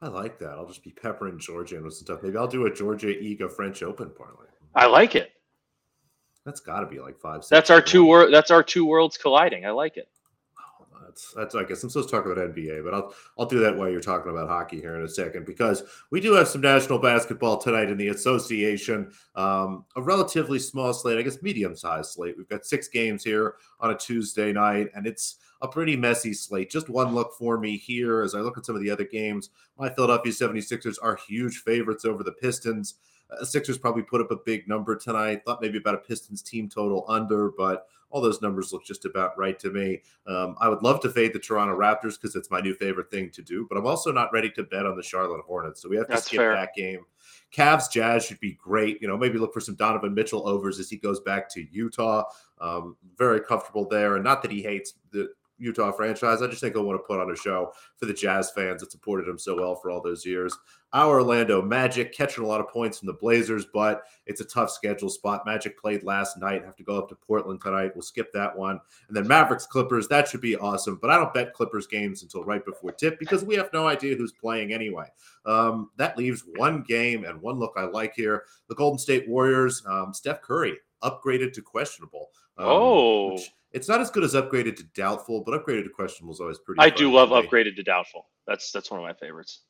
I 0.02 0.08
like 0.08 0.38
that. 0.40 0.52
I'll 0.52 0.68
just 0.68 0.84
be 0.84 0.92
peppering 0.92 1.40
Georgia 1.40 1.78
in 1.78 1.84
with 1.84 1.96
some 1.96 2.06
stuff. 2.06 2.24
Maybe 2.24 2.38
I'll 2.38 2.48
do 2.48 2.66
a 2.68 2.74
Georgia 2.74 3.08
Iga 3.08 3.52
French 3.52 3.82
Open 3.82 4.12
parlay. 4.16 4.46
I 4.76 4.86
like 4.86 5.16
it. 5.16 5.32
That's 6.46 6.60
got 6.60 6.82
to 6.82 6.86
be 6.86 7.00
like 7.00 7.20
five. 7.20 7.44
That's 7.50 7.70
our 7.70 7.82
two 7.82 8.06
world. 8.06 8.34
That's 8.34 8.52
our 8.52 8.64
two 8.64 8.86
worlds 8.86 9.18
colliding. 9.18 9.66
I 9.66 9.72
like 9.72 9.98
it 9.98 10.08
that's 11.18 11.34
that's 11.34 11.56
I 11.56 11.64
guess 11.64 11.84
I'm 11.84 11.90
supposed 11.90 12.10
to 12.10 12.16
talk 12.16 12.26
about 12.26 12.38
NBA, 12.38 12.84
but 12.84 12.94
I'll 12.94 13.14
I'll 13.38 13.46
do 13.46 13.60
that 13.60 13.76
while 13.76 13.90
you're 13.90 14.02
talking 14.02 14.32
about 14.32 14.48
hockey 14.48 14.80
here 14.80 14.96
in 14.96 15.04
a 15.04 15.10
second 15.10 15.46
because 15.46 15.84
we 16.12 16.22
do 16.22 16.34
have 16.34 16.48
some 16.48 16.62
national 16.62 17.00
basketball 17.00 17.58
tonight 17.58 17.90
in 17.90 17.98
the 17.98 18.10
association. 18.10 19.12
Um, 19.36 19.86
a 19.96 20.02
relatively 20.02 20.60
small 20.60 20.94
slate, 20.94 21.18
I 21.18 21.22
guess 21.22 21.42
medium 21.42 21.76
sized 21.76 22.12
slate. 22.12 22.36
We've 22.38 22.50
got 22.50 22.66
six 22.66 22.88
games 22.88 23.24
here 23.24 23.56
on 23.80 23.92
a 23.92 23.98
Tuesday 23.98 24.52
night, 24.52 24.90
and 24.96 25.08
it's 25.08 25.38
a 25.62 25.68
pretty 25.68 25.96
messy 25.96 26.34
slate. 26.34 26.70
Just 26.70 26.90
one 26.90 27.14
look 27.14 27.34
for 27.38 27.58
me 27.58 27.78
here 27.78 28.22
as 28.22 28.36
I 28.36 28.40
look 28.40 28.58
at 28.58 28.66
some 28.66 28.76
of 28.76 28.82
the 28.82 28.92
other 28.92 29.06
games. 29.06 29.50
My 29.78 29.90
Philadelphia 29.90 30.32
76ers 30.32 30.98
are 31.02 31.20
huge 31.28 31.58
favorites 31.60 32.06
over 32.06 32.24
the 32.24 32.32
Pistons. 32.32 32.96
Uh, 33.30 33.44
Sixers 33.44 33.78
probably 33.78 34.04
put 34.04 34.22
up 34.22 34.32
a 34.32 34.38
big 34.38 34.68
number 34.68 34.96
tonight. 34.96 35.42
Thought 35.46 35.62
maybe 35.62 35.78
about 35.78 35.96
a 35.96 36.00
Pistons 36.00 36.42
team 36.42 36.70
total 36.70 37.06
under, 37.08 37.52
but 37.58 37.88
all 38.10 38.22
those 38.22 38.42
numbers 38.42 38.72
look 38.72 38.86
just 38.86 39.06
about 39.06 39.38
right 39.38 39.60
to 39.60 39.70
me. 39.70 40.02
Um, 40.28 40.56
I 40.62 40.70
would 40.70 40.82
love 40.82 41.02
to 41.02 41.10
fade 41.10 41.34
the 41.34 41.40
Toronto 41.40 41.78
Raptors 41.78 42.14
because 42.14 42.36
it's 42.36 42.50
my 42.50 42.62
new 42.62 42.74
favorite 42.74 43.12
thing 43.12 43.30
to 43.32 43.42
do, 43.42 43.66
but 43.68 43.78
I'm 43.78 43.86
also 43.86 44.12
not 44.12 44.32
ready 44.32 44.50
to 44.52 44.64
bet 44.64 44.86
on 44.86 44.96
the 44.96 45.04
Charlotte 45.04 45.44
Hornets. 45.46 45.82
So 45.82 45.90
we 45.90 45.98
have 45.98 46.08
to 46.08 46.14
That's 46.14 46.26
skip 46.26 46.38
fair. 46.38 46.54
that 46.54 46.74
game. 46.76 47.06
Cavs 47.54 47.92
Jazz 47.92 48.26
should 48.26 48.40
be 48.40 48.54
great. 48.54 49.02
You 49.02 49.08
know, 49.08 49.18
maybe 49.18 49.38
look 49.38 49.54
for 49.54 49.62
some 49.62 49.76
Donovan 49.76 50.14
Mitchell 50.14 50.48
overs 50.48 50.80
as 50.80 50.90
he 50.90 50.98
goes 50.98 51.20
back 51.20 51.50
to 51.52 51.66
Utah. 51.72 52.24
Um, 52.60 52.96
very 53.18 53.42
comfortable 53.42 53.88
there. 53.88 54.16
And 54.16 54.24
not 54.24 54.42
that 54.42 54.52
he 54.52 54.62
hates 54.62 54.94
the 55.12 55.30
Utah 55.60 55.92
franchise. 55.92 56.42
I 56.42 56.48
just 56.48 56.62
think 56.62 56.76
I 56.76 56.80
want 56.80 57.00
to 57.00 57.08
put 57.08 57.20
on 57.20 57.32
a 57.32 57.36
show 57.36 57.72
for 57.98 58.06
the 58.06 58.14
Jazz 58.14 58.52
fans 58.52 58.82
that 58.82 58.92
supported 58.92 59.28
him 59.28 59.40
so 59.40 59.56
well 59.56 59.76
for 59.76 59.90
all 59.90 60.02
those 60.02 60.26
years. 60.26 60.58
Our 60.94 61.20
Orlando 61.20 61.62
Magic 61.62 62.14
catching 62.14 62.46
a 62.46 62.48
lot 62.48 62.62
of 62.62 62.70
points 62.70 63.00
from 63.00 63.08
the 63.08 63.14
Blazers, 63.14 63.66
but 63.74 64.04
it's 64.26 64.40
a 64.40 64.46
tough 64.46 64.72
schedule 64.72 65.10
spot. 65.10 65.46
Magic 65.46 65.78
played 65.78 66.04
last 66.04 66.38
night, 66.38 66.64
have 66.64 66.78
to 66.78 66.84
go 66.84 66.98
up 66.98 67.10
to 67.10 67.16
Portland 67.16 67.62
tonight. 67.62 67.92
We'll 67.94 68.04
skip 68.04 68.32
that 68.34 68.58
one. 68.58 68.80
And 69.08 69.18
then 69.18 69.28
Mavericks 69.28 69.66
Clippers, 69.66 70.08
that 70.08 70.30
should 70.30 70.40
be 70.40 70.56
awesome. 70.56 70.98
But 71.02 71.10
I 71.10 71.18
don't 71.18 71.34
bet 71.34 71.54
Clippers 71.54 71.88
games 71.88 72.24
until 72.24 72.46
right 72.46 72.64
before 72.64 72.94
tip 72.94 73.20
because 73.20 73.44
we 73.44 73.56
have 73.56 73.70
no 73.74 73.86
idea 73.86 74.16
who's 74.16 74.32
playing 74.32 74.72
anyway. 74.72 75.08
Um, 75.46 75.90
that 75.98 76.18
leaves 76.18 76.46
one 76.56 76.84
game 76.88 77.26
and 77.26 77.42
one 77.42 77.60
look 77.60 77.74
I 77.76 77.84
like 77.84 78.14
here. 78.16 78.44
The 78.70 78.76
Golden 78.76 78.98
State 78.98 79.28
Warriors, 79.28 79.84
um, 79.86 80.14
Steph 80.14 80.42
Curry 80.42 80.78
upgraded 81.04 81.54
to 81.54 81.62
questionable. 81.62 82.30
Um, 82.58 82.66
oh. 82.68 83.34
Which, 83.34 83.52
it's 83.74 83.88
not 83.88 84.02
as 84.02 84.10
good 84.10 84.24
as 84.24 84.34
upgraded 84.34 84.76
to 84.78 84.84
doubtful, 84.96 85.44
but 85.44 85.54
upgraded 85.60 85.84
to 85.84 85.90
questionable 85.90 86.34
is 86.34 86.40
always 86.40 86.58
pretty. 86.58 86.80
I 86.82 86.90
do 86.90 87.12
love 87.12 87.30
upgraded 87.30 87.76
to 87.76 87.84
doubtful. 87.84 88.28
That's 88.46 88.72
that's 88.72 88.90
one 88.90 89.00
of 89.00 89.06
my 89.06 89.14
favorites. 89.14 89.62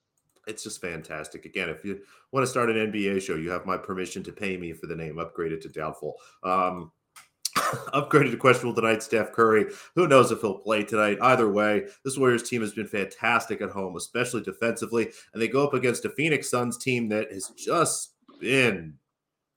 It's 0.47 0.63
just 0.63 0.79
fantastic. 0.79 1.45
Again, 1.45 1.69
if 1.69 1.83
you 1.83 1.99
want 2.31 2.45
to 2.45 2.49
start 2.49 2.69
an 2.69 2.91
NBA 2.91 3.21
show, 3.21 3.35
you 3.35 3.49
have 3.49 3.65
my 3.65 3.75
permission 3.75 4.23
to 4.23 4.31
pay 4.31 4.55
me 4.55 4.71
for 4.71 4.87
the 4.87 4.95
name 4.95 5.15
upgraded 5.15 5.61
to 5.61 5.69
doubtful. 5.69 6.15
Um, 6.43 6.91
upgraded 7.93 8.31
to 8.31 8.37
questionable 8.37 8.73
tonight, 8.73 9.03
Steph 9.03 9.33
Curry. 9.33 9.65
Who 9.95 10.07
knows 10.07 10.31
if 10.31 10.39
he'll 10.39 10.59
play 10.59 10.83
tonight? 10.83 11.17
Either 11.21 11.51
way, 11.51 11.87
this 12.05 12.17
Warriors 12.17 12.47
team 12.47 12.61
has 12.61 12.71
been 12.71 12.87
fantastic 12.87 13.61
at 13.61 13.71
home, 13.71 13.97
especially 13.97 14.41
defensively. 14.41 15.11
And 15.33 15.41
they 15.41 15.49
go 15.49 15.65
up 15.65 15.73
against 15.73 16.05
a 16.05 16.09
Phoenix 16.09 16.49
Suns 16.49 16.77
team 16.77 17.09
that 17.09 17.31
has 17.31 17.49
just 17.57 18.13
been 18.39 18.93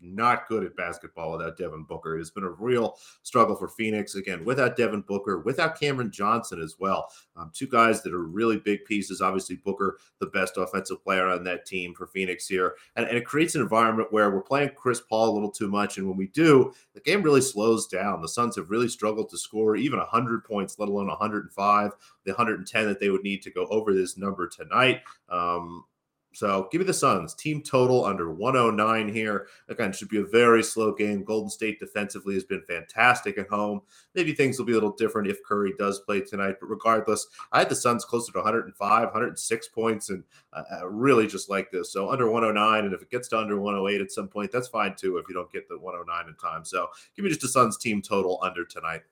not 0.01 0.49
good 0.49 0.65
at 0.65 0.77
basketball 0.77 1.33
without 1.33 1.57
Devin 1.57 1.85
Booker. 1.85 2.15
It 2.15 2.19
has 2.19 2.31
been 2.31 2.45
a 2.45 2.51
real 2.51 2.97
struggle 3.23 3.57
for 3.57 3.69
Phoenix 3.69 4.15
again 4.15 4.45
without 4.45 4.77
Devin 4.77 5.03
Booker, 5.03 5.41
without 5.41 5.79
Cameron 5.79 6.11
Johnson 6.11 6.61
as 6.61 6.77
well. 6.79 7.11
Um, 7.37 7.51
two 7.55 7.67
guys 7.67 8.03
that 8.03 8.15
are 8.15 8.25
really 8.25 8.59
big 8.59 8.85
pieces. 8.85 9.21
Obviously, 9.21 9.57
Booker, 9.57 9.99
the 10.19 10.27
best 10.27 10.57
offensive 10.57 11.03
player 11.03 11.29
on 11.29 11.45
that 11.45 11.67
team 11.67 11.95
for 11.95 12.07
Phoenix 12.07 12.47
here, 12.47 12.77
and, 12.97 13.07
and 13.07 13.17
it 13.17 13.25
creates 13.25 13.55
an 13.55 13.63
environment 13.63 14.13
where 14.13 14.31
we're 14.31 14.43
playing 14.43 14.71
Chris 14.77 15.01
Paul 15.01 15.31
a 15.31 15.35
little 15.35 15.51
too 15.51 15.69
much, 15.69 15.99
and 15.99 16.07
when 16.07 16.17
we 16.17 16.29
do, 16.29 16.73
the 16.95 17.01
game 17.01 17.23
really 17.23 17.41
slows 17.41 17.87
down. 17.87 18.23
The 18.23 18.29
Suns 18.29 18.57
have 18.57 18.71
really 18.71 18.89
struggled 18.89 19.31
to 19.31 19.39
score 19.39 19.77
even 19.77 19.99
100 19.99 20.45
points, 20.45 20.79
let 20.79 20.89
alone 20.89 21.09
105, 21.09 21.93
the 22.25 22.33
110 22.33 22.87
that 22.87 23.01
they 23.01 23.11
would 23.11 23.23
need 23.23 23.43
to 23.43 23.51
go 23.51 23.67
over 23.67 23.93
this 23.93 24.17
number 24.17 24.49
tonight. 24.49 25.03
Um, 25.29 25.85
so 26.33 26.69
give 26.71 26.81
me 26.81 26.87
the 26.87 26.95
Suns. 26.95 27.35
Team 27.35 27.61
total 27.61 28.05
under 28.05 28.31
109 28.31 29.13
here. 29.13 29.49
Again, 29.69 29.93
should 29.93 30.09
be 30.09 30.21
a 30.21 30.25
very 30.25 30.63
slow 30.63 30.95
game. 30.95 31.25
Golden 31.25 31.51
State 31.51 31.81
defensively 31.81 32.35
has 32.35 32.45
been 32.45 32.63
fantastic 32.63 33.37
at 33.37 33.49
home. 33.49 33.83
Maybe 34.15 34.33
things 34.33 34.59
will 34.59 34.67
be 34.67 34.73
a 34.73 34.77
little 34.77 34.93
different 34.93 35.29
if 35.29 35.43
Curry 35.43 35.75
does 35.77 36.01
play 36.01 36.21
tonight. 36.21 36.57
But 36.61 36.69
regardless, 36.69 37.27
I 37.51 37.59
had 37.59 37.69
the 37.69 37.75
Suns 37.75 38.05
closer 38.05 38.33
to 38.33 38.39
105, 38.39 39.03
106 39.03 39.69
points, 39.69 40.11
and 40.11 40.23
I 40.53 40.83
really 40.85 41.27
just 41.27 41.51
like 41.51 41.71
this. 41.73 41.93
So 41.93 42.11
under 42.11 42.31
109, 42.31 42.85
and 42.85 42.95
if 42.95 43.03
it 43.03 43.11
gets 43.11 43.29
to 43.29 43.39
under 43.39 43.61
108 43.61 44.01
at 44.01 44.13
some 44.13 44.29
point, 44.29 44.53
that's 44.53 44.69
fine 44.69 44.95
too. 44.95 45.17
If 45.17 45.29
you 45.29 45.35
don't 45.35 45.51
get 45.53 45.69
the 45.69 45.79
109 45.79 46.29
in 46.29 46.37
time, 46.37 46.65
so 46.65 46.89
give 47.17 47.25
me 47.25 47.31
just 47.31 47.45
a 47.45 47.49
Suns 47.49 47.77
team 47.77 48.01
total 48.03 48.39
under 48.43 48.65
tonight. 48.65 49.03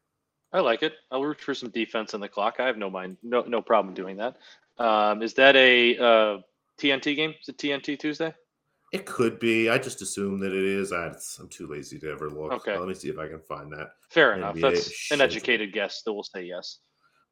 I 0.52 0.60
like 0.60 0.82
it. 0.82 0.94
I'll 1.10 1.24
root 1.24 1.40
for 1.40 1.52
some 1.52 1.70
defense 1.70 2.14
on 2.14 2.20
the 2.20 2.28
clock. 2.28 2.56
I 2.58 2.66
have 2.66 2.78
no 2.78 2.88
mind, 2.88 3.18
no 3.22 3.42
no 3.42 3.60
problem 3.60 3.94
doing 3.94 4.16
that. 4.16 4.38
Um, 4.78 5.22
is 5.22 5.34
that 5.34 5.56
a 5.56 5.98
uh, 5.98 6.38
TNT 6.78 7.16
game? 7.16 7.34
Is 7.40 7.48
it 7.48 7.58
TNT 7.58 7.98
Tuesday? 7.98 8.34
It 8.92 9.04
could 9.04 9.38
be. 9.38 9.68
I 9.68 9.76
just 9.76 10.00
assume 10.00 10.40
that 10.40 10.52
it 10.52 10.64
is. 10.64 10.92
I, 10.92 11.08
am 11.08 11.48
too 11.50 11.66
lazy 11.66 11.98
to 11.98 12.10
ever 12.10 12.30
look. 12.30 12.52
Okay. 12.52 12.76
let 12.76 12.88
me 12.88 12.94
see 12.94 13.08
if 13.08 13.18
I 13.18 13.28
can 13.28 13.40
find 13.40 13.70
that. 13.72 13.90
Fair 14.10 14.32
NBA 14.32 14.36
enough. 14.36 14.56
That's 14.60 14.90
shit. 14.90 15.18
an 15.18 15.22
educated 15.22 15.72
guess. 15.72 15.96
Still, 15.96 16.16
will 16.16 16.24
say 16.24 16.44
yes. 16.44 16.78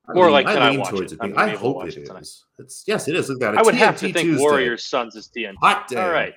I 0.09 0.13
or 0.13 0.25
mean, 0.25 0.33
like, 0.33 0.47
can 0.47 0.59
I, 0.59 0.75
I 0.75 0.77
watch 0.77 0.93
it? 0.93 1.13
it 1.13 1.37
I 1.37 1.51
hope 1.51 1.85
it 1.85 1.97
is. 1.97 1.97
It 1.97 2.63
it's 2.63 2.85
yes, 2.87 3.09
it 3.09 3.15
is. 3.15 3.31
Look 3.31 3.43
at 3.43 3.55
it. 3.55 3.59
I 3.59 3.63
would 3.63 3.75
TNT 3.75 3.79
have 3.79 3.97
to 3.97 4.13
think 4.13 4.19
Tuesday. 4.19 4.43
Warriors 4.43 4.85
Suns 4.85 5.17
is 5.17 5.31
TNT. 5.35 5.55
Hot 5.61 5.89
day. 5.89 5.97
All 5.97 6.11
right. 6.11 6.35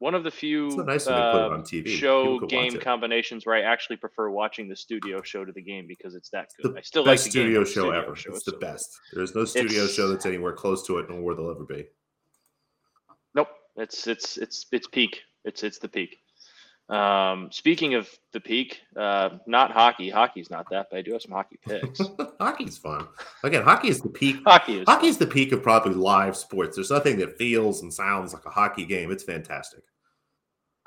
One 0.00 0.14
of 0.14 0.24
the 0.24 0.30
few 0.30 0.68
nice 0.86 1.06
uh, 1.06 1.62
show 1.84 2.40
game 2.40 2.80
combinations 2.80 3.44
where 3.44 3.54
I 3.54 3.60
actually 3.60 3.96
prefer 3.96 4.30
watching 4.30 4.66
the 4.66 4.74
studio 4.74 5.20
show 5.20 5.44
to 5.44 5.52
the 5.52 5.60
game 5.60 5.86
because 5.86 6.14
it's 6.14 6.30
that 6.30 6.48
good. 6.56 6.72
The 6.72 6.78
I 6.78 6.80
still 6.80 7.04
best 7.04 7.24
like 7.24 7.24
the 7.24 7.30
studio 7.30 7.64
show 7.64 7.70
studio 7.70 8.02
ever. 8.02 8.16
Show. 8.16 8.30
It's 8.30 8.44
the 8.44 8.52
so 8.52 8.58
best. 8.58 8.98
There's 9.12 9.34
no 9.34 9.44
studio 9.44 9.86
show 9.86 10.08
that's 10.08 10.24
anywhere 10.24 10.54
close 10.54 10.86
to 10.86 10.96
it, 10.98 11.10
nor 11.10 11.20
will 11.20 11.50
ever 11.50 11.64
be. 11.64 11.84
Nope, 13.34 13.48
it's 13.76 14.06
it's 14.06 14.38
it's 14.38 14.64
it's 14.72 14.86
peak. 14.86 15.20
It's 15.44 15.62
it's 15.62 15.78
the 15.78 15.88
peak. 15.88 16.16
Um, 16.88 17.50
speaking 17.52 17.92
of 17.92 18.08
the 18.32 18.40
peak, 18.40 18.80
uh, 18.96 19.36
not 19.46 19.70
hockey. 19.70 20.08
Hockey's 20.08 20.50
not 20.50 20.70
that, 20.70 20.86
but 20.90 20.96
I 20.96 21.02
do 21.02 21.12
have 21.12 21.20
some 21.20 21.32
hockey 21.32 21.58
picks. 21.62 22.00
Hockey's 22.40 22.78
fun. 22.78 23.06
Again, 23.44 23.62
hockey 23.62 23.88
is 23.88 24.00
the 24.00 24.08
peak. 24.08 24.38
Hockey 24.46 24.78
is 24.78 24.84
hockey 24.88 25.08
is 25.08 25.18
the 25.18 25.26
peak 25.26 25.52
of 25.52 25.62
probably 25.62 25.92
live 25.92 26.38
sports. 26.38 26.76
There's 26.76 26.90
nothing 26.90 27.18
that 27.18 27.36
feels 27.36 27.82
and 27.82 27.92
sounds 27.92 28.32
like 28.32 28.46
a 28.46 28.50
hockey 28.50 28.86
game. 28.86 29.12
It's 29.12 29.24
fantastic. 29.24 29.82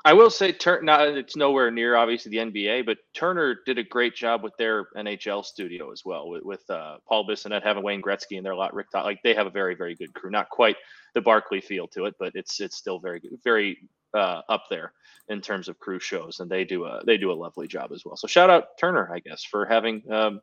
I 0.06 0.12
will 0.12 0.28
say, 0.28 0.52
Turner. 0.52 0.82
Not 0.82 1.08
it's 1.08 1.34
nowhere 1.34 1.70
near 1.70 1.96
obviously 1.96 2.30
the 2.30 2.50
NBA, 2.50 2.84
but 2.84 2.98
Turner 3.14 3.56
did 3.64 3.78
a 3.78 3.82
great 3.82 4.14
job 4.14 4.42
with 4.42 4.54
their 4.58 4.86
NHL 4.96 5.44
studio 5.44 5.90
as 5.92 6.04
well, 6.04 6.28
with, 6.28 6.42
with 6.42 6.68
uh, 6.68 6.98
Paul 7.08 7.26
Bissonnette 7.26 7.62
having 7.62 7.82
Wayne 7.82 8.02
Gretzky 8.02 8.36
in 8.36 8.44
there 8.44 8.52
a 8.52 8.56
lot. 8.56 8.74
Rick, 8.74 8.88
like 8.92 9.22
they 9.22 9.34
have 9.34 9.46
a 9.46 9.50
very 9.50 9.74
very 9.74 9.94
good 9.94 10.12
crew. 10.12 10.30
Not 10.30 10.50
quite 10.50 10.76
the 11.14 11.22
Barkley 11.22 11.62
feel 11.62 11.88
to 11.88 12.04
it, 12.04 12.14
but 12.18 12.32
it's 12.34 12.60
it's 12.60 12.76
still 12.76 12.98
very 12.98 13.22
very 13.42 13.88
uh, 14.12 14.42
up 14.50 14.64
there 14.68 14.92
in 15.28 15.40
terms 15.40 15.68
of 15.68 15.78
crew 15.78 15.98
shows, 15.98 16.40
and 16.40 16.50
they 16.50 16.64
do 16.64 16.84
a 16.84 17.02
they 17.06 17.16
do 17.16 17.32
a 17.32 17.34
lovely 17.34 17.66
job 17.66 17.90
as 17.90 18.04
well. 18.04 18.16
So 18.16 18.26
shout 18.26 18.50
out 18.50 18.76
Turner, 18.78 19.10
I 19.10 19.20
guess, 19.20 19.42
for 19.42 19.64
having 19.64 20.02
um, 20.12 20.42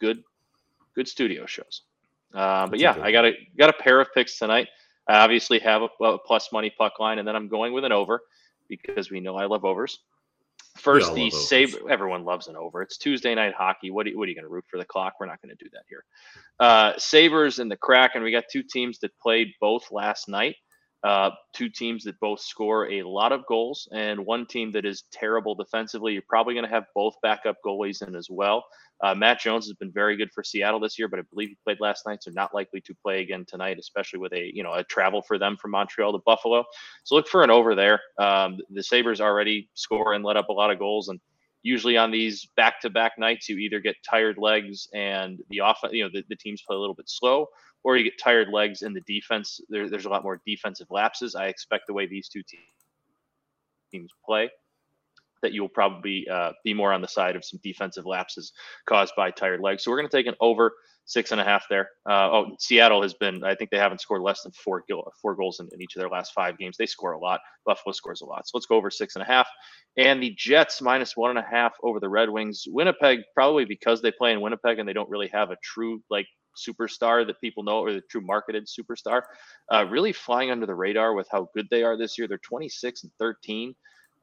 good 0.00 0.22
good 0.94 1.08
studio 1.08 1.44
shows. 1.44 1.82
Uh, 2.32 2.68
but 2.68 2.78
yeah, 2.78 2.96
I 3.02 3.12
got 3.12 3.26
a 3.26 3.32
got 3.58 3.68
a 3.68 3.74
pair 3.74 4.00
of 4.00 4.14
picks 4.14 4.38
tonight. 4.38 4.68
I 5.06 5.18
obviously 5.18 5.58
have 5.58 5.82
a, 5.82 6.04
a 6.04 6.18
plus 6.18 6.50
money 6.52 6.70
puck 6.70 6.98
line, 6.98 7.18
and 7.18 7.28
then 7.28 7.36
I'm 7.36 7.48
going 7.48 7.74
with 7.74 7.84
an 7.84 7.92
over 7.92 8.22
because 8.68 9.10
we 9.10 9.20
know 9.20 9.36
I 9.36 9.46
love 9.46 9.64
overs. 9.64 10.00
First, 10.76 11.14
the 11.14 11.30
save. 11.30 11.76
Everyone 11.88 12.24
loves 12.24 12.48
an 12.48 12.56
over. 12.56 12.82
It's 12.82 12.98
Tuesday 12.98 13.34
night 13.34 13.54
hockey. 13.54 13.90
What, 13.90 14.08
what 14.14 14.26
are 14.26 14.28
you 14.28 14.34
going 14.34 14.44
to 14.44 14.50
root 14.50 14.64
for 14.68 14.76
the 14.76 14.84
clock? 14.84 15.14
We're 15.20 15.26
not 15.26 15.40
going 15.40 15.56
to 15.56 15.64
do 15.64 15.70
that 15.72 15.84
here. 15.88 16.04
Uh, 16.58 16.94
Sabres 16.98 17.60
and 17.60 17.70
the 17.70 17.76
Kraken. 17.76 18.24
We 18.24 18.32
got 18.32 18.44
two 18.50 18.62
teams 18.62 18.98
that 18.98 19.16
played 19.20 19.52
both 19.60 19.92
last 19.92 20.28
night. 20.28 20.56
Uh, 21.04 21.30
two 21.52 21.68
teams 21.68 22.02
that 22.02 22.18
both 22.18 22.40
score 22.40 22.90
a 22.90 23.02
lot 23.02 23.30
of 23.30 23.44
goals, 23.46 23.86
and 23.92 24.24
one 24.24 24.46
team 24.46 24.72
that 24.72 24.86
is 24.86 25.04
terrible 25.12 25.54
defensively. 25.54 26.14
You're 26.14 26.22
probably 26.26 26.54
going 26.54 26.64
to 26.64 26.70
have 26.70 26.86
both 26.94 27.14
backup 27.22 27.58
goalies 27.64 28.06
in 28.06 28.16
as 28.16 28.28
well. 28.30 28.64
Uh, 29.02 29.14
Martin 29.14 29.40
Jones 29.42 29.66
has 29.66 29.74
been 29.74 29.92
very 29.92 30.16
good 30.16 30.32
for 30.32 30.42
Seattle 30.42 30.80
this 30.80 30.98
year, 30.98 31.08
but 31.08 31.18
I 31.18 31.22
believe 31.30 31.50
he 31.50 31.58
played 31.62 31.78
last 31.78 32.06
night, 32.06 32.22
so 32.22 32.30
not 32.30 32.54
likely 32.54 32.80
to 32.80 32.94
play 32.94 33.20
again 33.20 33.44
tonight, 33.46 33.78
especially 33.78 34.18
with 34.18 34.32
a 34.32 34.50
you 34.54 34.62
know 34.62 34.72
a 34.72 34.84
travel 34.84 35.20
for 35.20 35.38
them 35.38 35.58
from 35.58 35.72
Montreal 35.72 36.12
to 36.12 36.22
Buffalo. 36.24 36.64
So 37.02 37.16
look 37.16 37.28
for 37.28 37.42
an 37.42 37.50
over 37.50 37.74
there. 37.74 38.00
Um, 38.18 38.58
the 38.70 38.82
Sabres 38.82 39.20
already 39.20 39.68
score 39.74 40.14
and 40.14 40.24
let 40.24 40.38
up 40.38 40.48
a 40.48 40.54
lot 40.54 40.70
of 40.70 40.78
goals, 40.78 41.08
and 41.08 41.20
usually 41.62 41.98
on 41.98 42.12
these 42.12 42.46
back-to-back 42.56 43.18
nights, 43.18 43.48
you 43.48 43.58
either 43.58 43.80
get 43.80 43.96
tired 44.08 44.38
legs 44.38 44.88
and 44.94 45.38
the 45.50 45.60
off 45.60 45.80
you 45.90 46.04
know 46.04 46.10
the, 46.10 46.24
the 46.30 46.36
teams 46.36 46.62
play 46.62 46.76
a 46.76 46.80
little 46.80 46.94
bit 46.94 47.10
slow, 47.10 47.48
or 47.84 47.96
you 47.96 48.04
get 48.04 48.18
tired 48.18 48.48
legs 48.48 48.82
in 48.82 48.92
the 48.92 49.02
defense. 49.02 49.60
There, 49.68 49.88
there's 49.88 50.06
a 50.06 50.10
lot 50.10 50.24
more 50.24 50.40
defensive 50.46 50.88
lapses. 50.90 51.34
I 51.34 51.46
expect 51.46 51.86
the 51.86 51.92
way 51.92 52.06
these 52.06 52.28
two 52.28 52.42
teams 53.92 54.10
play 54.24 54.50
that 55.42 55.52
you'll 55.52 55.68
probably 55.68 56.26
uh, 56.28 56.52
be 56.64 56.74
more 56.74 56.92
on 56.92 57.02
the 57.02 57.08
side 57.08 57.36
of 57.36 57.44
some 57.44 57.60
defensive 57.62 58.06
lapses 58.06 58.52
caused 58.88 59.12
by 59.14 59.30
tired 59.30 59.60
legs. 59.60 59.84
So 59.84 59.90
we're 59.90 59.98
going 59.98 60.08
to 60.08 60.16
take 60.16 60.26
an 60.26 60.34
over 60.40 60.72
six 61.04 61.32
and 61.32 61.40
a 61.40 61.44
half 61.44 61.66
there. 61.68 61.90
Uh, 62.08 62.30
oh, 62.32 62.56
Seattle 62.58 63.02
has 63.02 63.12
been, 63.12 63.44
I 63.44 63.54
think 63.54 63.70
they 63.70 63.76
haven't 63.76 64.00
scored 64.00 64.22
less 64.22 64.42
than 64.42 64.52
four, 64.52 64.82
four 65.20 65.34
goals 65.34 65.60
in, 65.60 65.68
in, 65.72 65.82
each 65.82 65.94
of 65.94 66.00
their 66.00 66.08
last 66.08 66.32
five 66.32 66.56
games. 66.56 66.78
They 66.78 66.86
score 66.86 67.12
a 67.12 67.18
lot. 67.18 67.40
Buffalo 67.66 67.92
scores 67.92 68.22
a 68.22 68.24
lot. 68.24 68.48
So 68.48 68.52
let's 68.54 68.64
go 68.64 68.76
over 68.76 68.90
six 68.90 69.16
and 69.16 69.22
a 69.22 69.26
half. 69.26 69.46
And 69.98 70.22
the 70.22 70.34
Jets 70.36 70.80
minus 70.80 71.14
one 71.14 71.28
and 71.30 71.38
a 71.38 71.46
half 71.48 71.74
over 71.82 72.00
the 72.00 72.08
Red 72.08 72.30
Wings. 72.30 72.64
Winnipeg, 72.66 73.20
probably 73.34 73.66
because 73.66 74.00
they 74.00 74.12
play 74.12 74.32
in 74.32 74.40
Winnipeg 74.40 74.78
and 74.78 74.88
they 74.88 74.94
don't 74.94 75.10
really 75.10 75.28
have 75.28 75.50
a 75.50 75.56
true, 75.62 76.02
like, 76.08 76.26
superstar 76.56 77.26
that 77.26 77.40
people 77.40 77.62
know 77.62 77.80
or 77.80 77.92
the 77.92 78.02
true 78.10 78.20
marketed 78.20 78.66
superstar 78.66 79.22
uh, 79.72 79.84
really 79.88 80.12
flying 80.12 80.50
under 80.50 80.66
the 80.66 80.74
radar 80.74 81.14
with 81.14 81.28
how 81.30 81.48
good 81.54 81.66
they 81.70 81.82
are 81.82 81.96
this 81.96 82.18
year 82.18 82.28
they're 82.28 82.38
26 82.38 83.04
and 83.04 83.12
13 83.18 83.74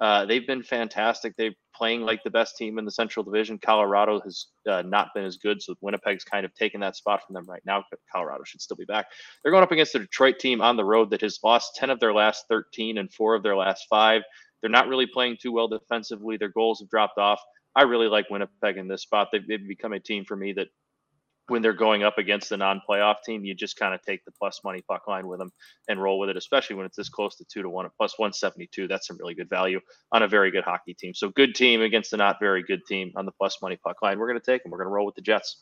uh, 0.02 0.26
they've 0.26 0.48
been 0.48 0.64
fantastic. 0.64 1.36
They're 1.38 1.54
playing 1.76 2.02
like 2.02 2.24
the 2.24 2.32
best 2.32 2.58
team 2.58 2.80
in 2.80 2.86
the 2.86 2.92
Central 2.92 3.24
Division. 3.24 3.60
Colorado 3.60 4.20
has 4.22 4.48
uh, 4.68 4.82
not 4.82 5.10
been 5.14 5.26
as 5.26 5.38
good, 5.38 5.62
so 5.62 5.76
Winnipeg's 5.82 6.24
kind 6.24 6.44
of 6.44 6.54
taken 6.56 6.82
that 6.82 6.96
spot 6.96 7.22
from 7.26 7.36
them 7.36 7.46
right 7.48 7.62
now. 7.68 7.84
Colorado 8.12 8.44
should 8.44 8.62
still 8.62 8.76
be 8.76 8.86
back. 8.86 9.06
They're 9.44 9.52
going 9.52 9.64
up 9.64 9.72
against 9.72 9.94
the 9.94 10.00
Detroit 10.00 10.40
team 10.40 10.60
on 10.60 10.76
the 10.76 10.84
road 10.84 11.12
that 11.12 11.22
has 11.22 11.38
lost 11.44 11.76
10 11.76 11.92
of 11.92 12.00
their 12.00 12.14
last 12.14 12.46
13 12.50 12.98
and 12.98 13.14
four 13.14 13.36
of 13.36 13.44
their 13.44 13.56
last 13.56 13.86
five. 13.92 14.24
They're 14.60 14.72
not 14.72 14.88
really 14.88 15.06
playing 15.06 15.38
too 15.40 15.52
well 15.52 15.68
defensively. 15.68 16.36
Their 16.36 16.50
goals 16.50 16.80
have 16.80 16.90
dropped 16.90 17.20
off. 17.20 17.40
I 17.76 17.84
really 17.84 18.08
like 18.08 18.30
Winnipeg 18.32 18.78
in 18.78 18.88
this 18.88 19.04
spot. 19.04 19.30
They've, 19.32 19.48
they've 19.48 19.68
become 19.68 19.94
a 19.94 20.00
team 20.00 20.26
for 20.26 20.36
me 20.36 20.52
that 20.54 20.68
when 21.48 21.62
they're 21.62 21.74
going 21.74 22.04
up 22.04 22.18
against 22.18 22.50
the 22.50 22.58
non-playoff 22.58 23.16
team, 23.26 23.44
you 23.44 23.54
just 23.54 23.78
kind 23.78 23.94
of 23.94 24.02
take 24.02 24.24
the 24.26 24.32
plus 24.32 24.62
money 24.64 24.84
puck 24.88 25.08
line 25.08 25.28
with 25.28 25.40
them 25.40 25.52
and 25.90 26.02
roll 26.02 26.20
with 26.20 26.30
it, 26.30 26.38
especially 26.38 26.76
when 26.76 26.86
it's 26.86 26.96
this 26.96 27.10
close 27.10 27.36
to 27.36 27.46
two 27.46 27.62
to 27.62 27.70
one 27.70 27.86
at 27.86 27.92
plus 27.98 28.18
172. 28.18 28.88
That's 28.88 29.08
some 29.08 29.18
really 29.18 29.34
good 29.34 29.50
value 29.50 29.80
on 30.12 30.24
a 30.24 30.28
very 30.28 30.52
good 30.52 30.64
hockey 30.64 30.94
team. 30.94 31.14
So 31.14 31.30
good 31.30 31.56
team 31.56 31.82
against 31.82 32.14
a 32.14 32.18
not 32.18 32.38
very 32.40 32.64
good 32.64 32.86
team 32.86 33.12
on 33.16 33.26
the 33.26 33.32
plus 33.32 33.62
money 33.62 33.78
puck 33.84 34.02
line. 34.02 34.20
We're 34.20 34.28
going 34.28 34.40
to 34.40 34.46
take 34.46 34.64
them. 34.64 34.72
We're 34.72 34.78
going 34.78 34.88
to 34.88 34.94
roll 34.94 35.06
with 35.06 35.16
the 35.16 35.22
Jets. 35.22 35.58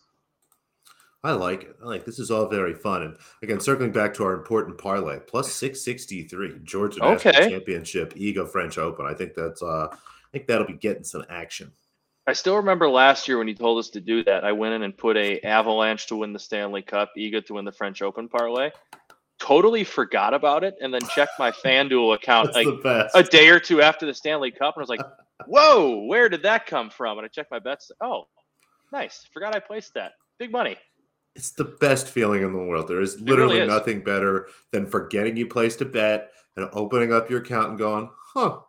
I 1.24 1.32
like 1.32 1.64
it. 1.64 1.76
I 1.84 1.86
like 1.86 2.06
this 2.06 2.20
is 2.20 2.32
all 2.32 2.48
very 2.48 2.74
fun. 2.74 3.02
And 3.02 3.18
again, 3.44 3.60
circling 3.60 3.92
back 3.92 4.14
to 4.16 4.24
our 4.24 4.34
important 4.34 4.78
parlay, 4.78 5.20
plus 5.20 5.52
663, 5.52 6.60
Georgia 6.64 7.04
okay. 7.04 7.32
National 7.32 7.50
Championship, 7.50 8.14
Iga 8.14 8.50
French 8.50 8.78
Open. 8.78 9.06
I 9.06 9.14
think 9.14 9.34
that's 9.34 9.62
uh 9.62 9.88
I 9.92 9.98
think 10.32 10.48
that'll 10.48 10.68
be 10.68 10.74
getting 10.74 11.04
some 11.04 11.26
action. 11.30 11.72
I 12.30 12.34
still 12.34 12.58
remember 12.58 12.88
last 12.88 13.28
year 13.28 13.40
when 13.40 13.48
you 13.48 13.56
told 13.56 13.80
us 13.80 13.90
to 13.90 14.00
do 14.00 14.24
that. 14.26 14.44
I 14.44 14.52
went 14.52 14.76
in 14.76 14.84
and 14.84 14.96
put 14.96 15.18
a 15.18 15.40
Avalanche 15.40 16.06
to 16.08 16.16
win 16.16 16.32
the 16.32 16.38
Stanley 16.38 16.84
Cup, 16.84 17.12
Iga 17.18 17.44
to 17.48 17.56
win 17.56 17.66
the 17.66 17.72
French 17.72 18.04
Open 18.04 18.30
parlay. 18.30 18.70
Totally 19.40 19.84
forgot 19.84 20.36
about 20.36 20.64
it, 20.64 20.76
and 20.80 20.94
then 20.94 21.02
checked 21.16 21.40
my 21.40 21.50
FanDuel 21.66 22.14
account 22.14 22.54
like 22.54 22.68
a 23.16 23.24
day 23.24 23.50
or 23.50 23.60
two 23.60 23.82
after 23.82 24.06
the 24.06 24.14
Stanley 24.14 24.52
Cup, 24.52 24.76
and 24.76 24.82
I 24.82 24.84
was 24.84 24.90
like, 24.90 25.02
"Whoa, 25.48 26.06
where 26.06 26.30
did 26.30 26.44
that 26.44 26.68
come 26.68 26.92
from?" 26.92 27.18
And 27.18 27.26
I 27.26 27.30
checked 27.30 27.50
my 27.50 27.58
bets. 27.58 27.92
Oh, 28.00 28.28
nice. 28.94 29.26
Forgot 29.34 29.56
I 29.56 29.60
placed 29.60 29.96
that. 29.96 30.12
Big 30.38 30.52
money. 30.52 30.78
It's 31.36 31.52
the 31.52 31.64
best 31.64 32.10
feeling 32.10 32.44
in 32.44 32.54
the 32.54 32.60
world. 32.60 32.88
There 32.88 33.02
is 33.02 33.20
literally 33.20 33.56
really 33.56 33.68
is. 33.68 33.74
nothing 33.74 34.04
better 34.04 34.50
than 34.72 34.86
forgetting 34.86 35.36
you 35.36 35.48
placed 35.48 35.82
a 35.82 35.86
bet 35.86 36.30
and 36.58 36.70
opening 36.74 37.12
up 37.12 37.28
your 37.28 37.40
account 37.40 37.70
and 37.70 37.80
going, 37.80 38.08
"Huh." 38.36 38.60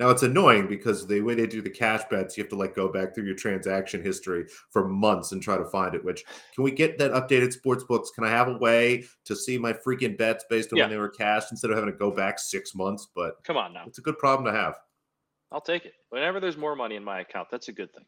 Now 0.00 0.08
it's 0.08 0.22
annoying 0.22 0.66
because 0.66 1.06
the 1.06 1.20
way 1.20 1.34
they 1.34 1.46
do 1.46 1.60
the 1.60 1.68
cash 1.68 2.00
bets, 2.10 2.34
you 2.34 2.42
have 2.42 2.48
to 2.50 2.56
like 2.56 2.74
go 2.74 2.90
back 2.90 3.14
through 3.14 3.26
your 3.26 3.36
transaction 3.36 4.02
history 4.02 4.46
for 4.70 4.88
months 4.88 5.32
and 5.32 5.42
try 5.42 5.58
to 5.58 5.64
find 5.66 5.94
it. 5.94 6.02
Which 6.02 6.24
can 6.54 6.64
we 6.64 6.70
get 6.70 6.96
that 6.96 7.12
updated 7.12 7.52
sports 7.52 7.84
books? 7.84 8.10
Can 8.10 8.24
I 8.24 8.30
have 8.30 8.48
a 8.48 8.56
way 8.56 9.04
to 9.26 9.36
see 9.36 9.58
my 9.58 9.74
freaking 9.74 10.16
bets 10.16 10.46
based 10.48 10.72
on 10.72 10.78
yeah. 10.78 10.84
when 10.84 10.90
they 10.90 10.96
were 10.96 11.10
cashed 11.10 11.52
instead 11.52 11.70
of 11.70 11.76
having 11.76 11.92
to 11.92 11.98
go 11.98 12.10
back 12.10 12.38
six 12.38 12.74
months? 12.74 13.08
But 13.14 13.44
come 13.44 13.58
on 13.58 13.74
now, 13.74 13.84
it's 13.86 13.98
a 13.98 14.02
good 14.02 14.16
problem 14.16 14.50
to 14.50 14.58
have. 14.58 14.76
I'll 15.52 15.60
take 15.60 15.84
it. 15.84 15.94
Whenever 16.10 16.38
there's 16.38 16.56
more 16.56 16.76
money 16.76 16.94
in 16.94 17.02
my 17.02 17.20
account, 17.20 17.48
that's 17.50 17.66
a 17.66 17.72
good 17.72 17.88
thing. 17.92 18.04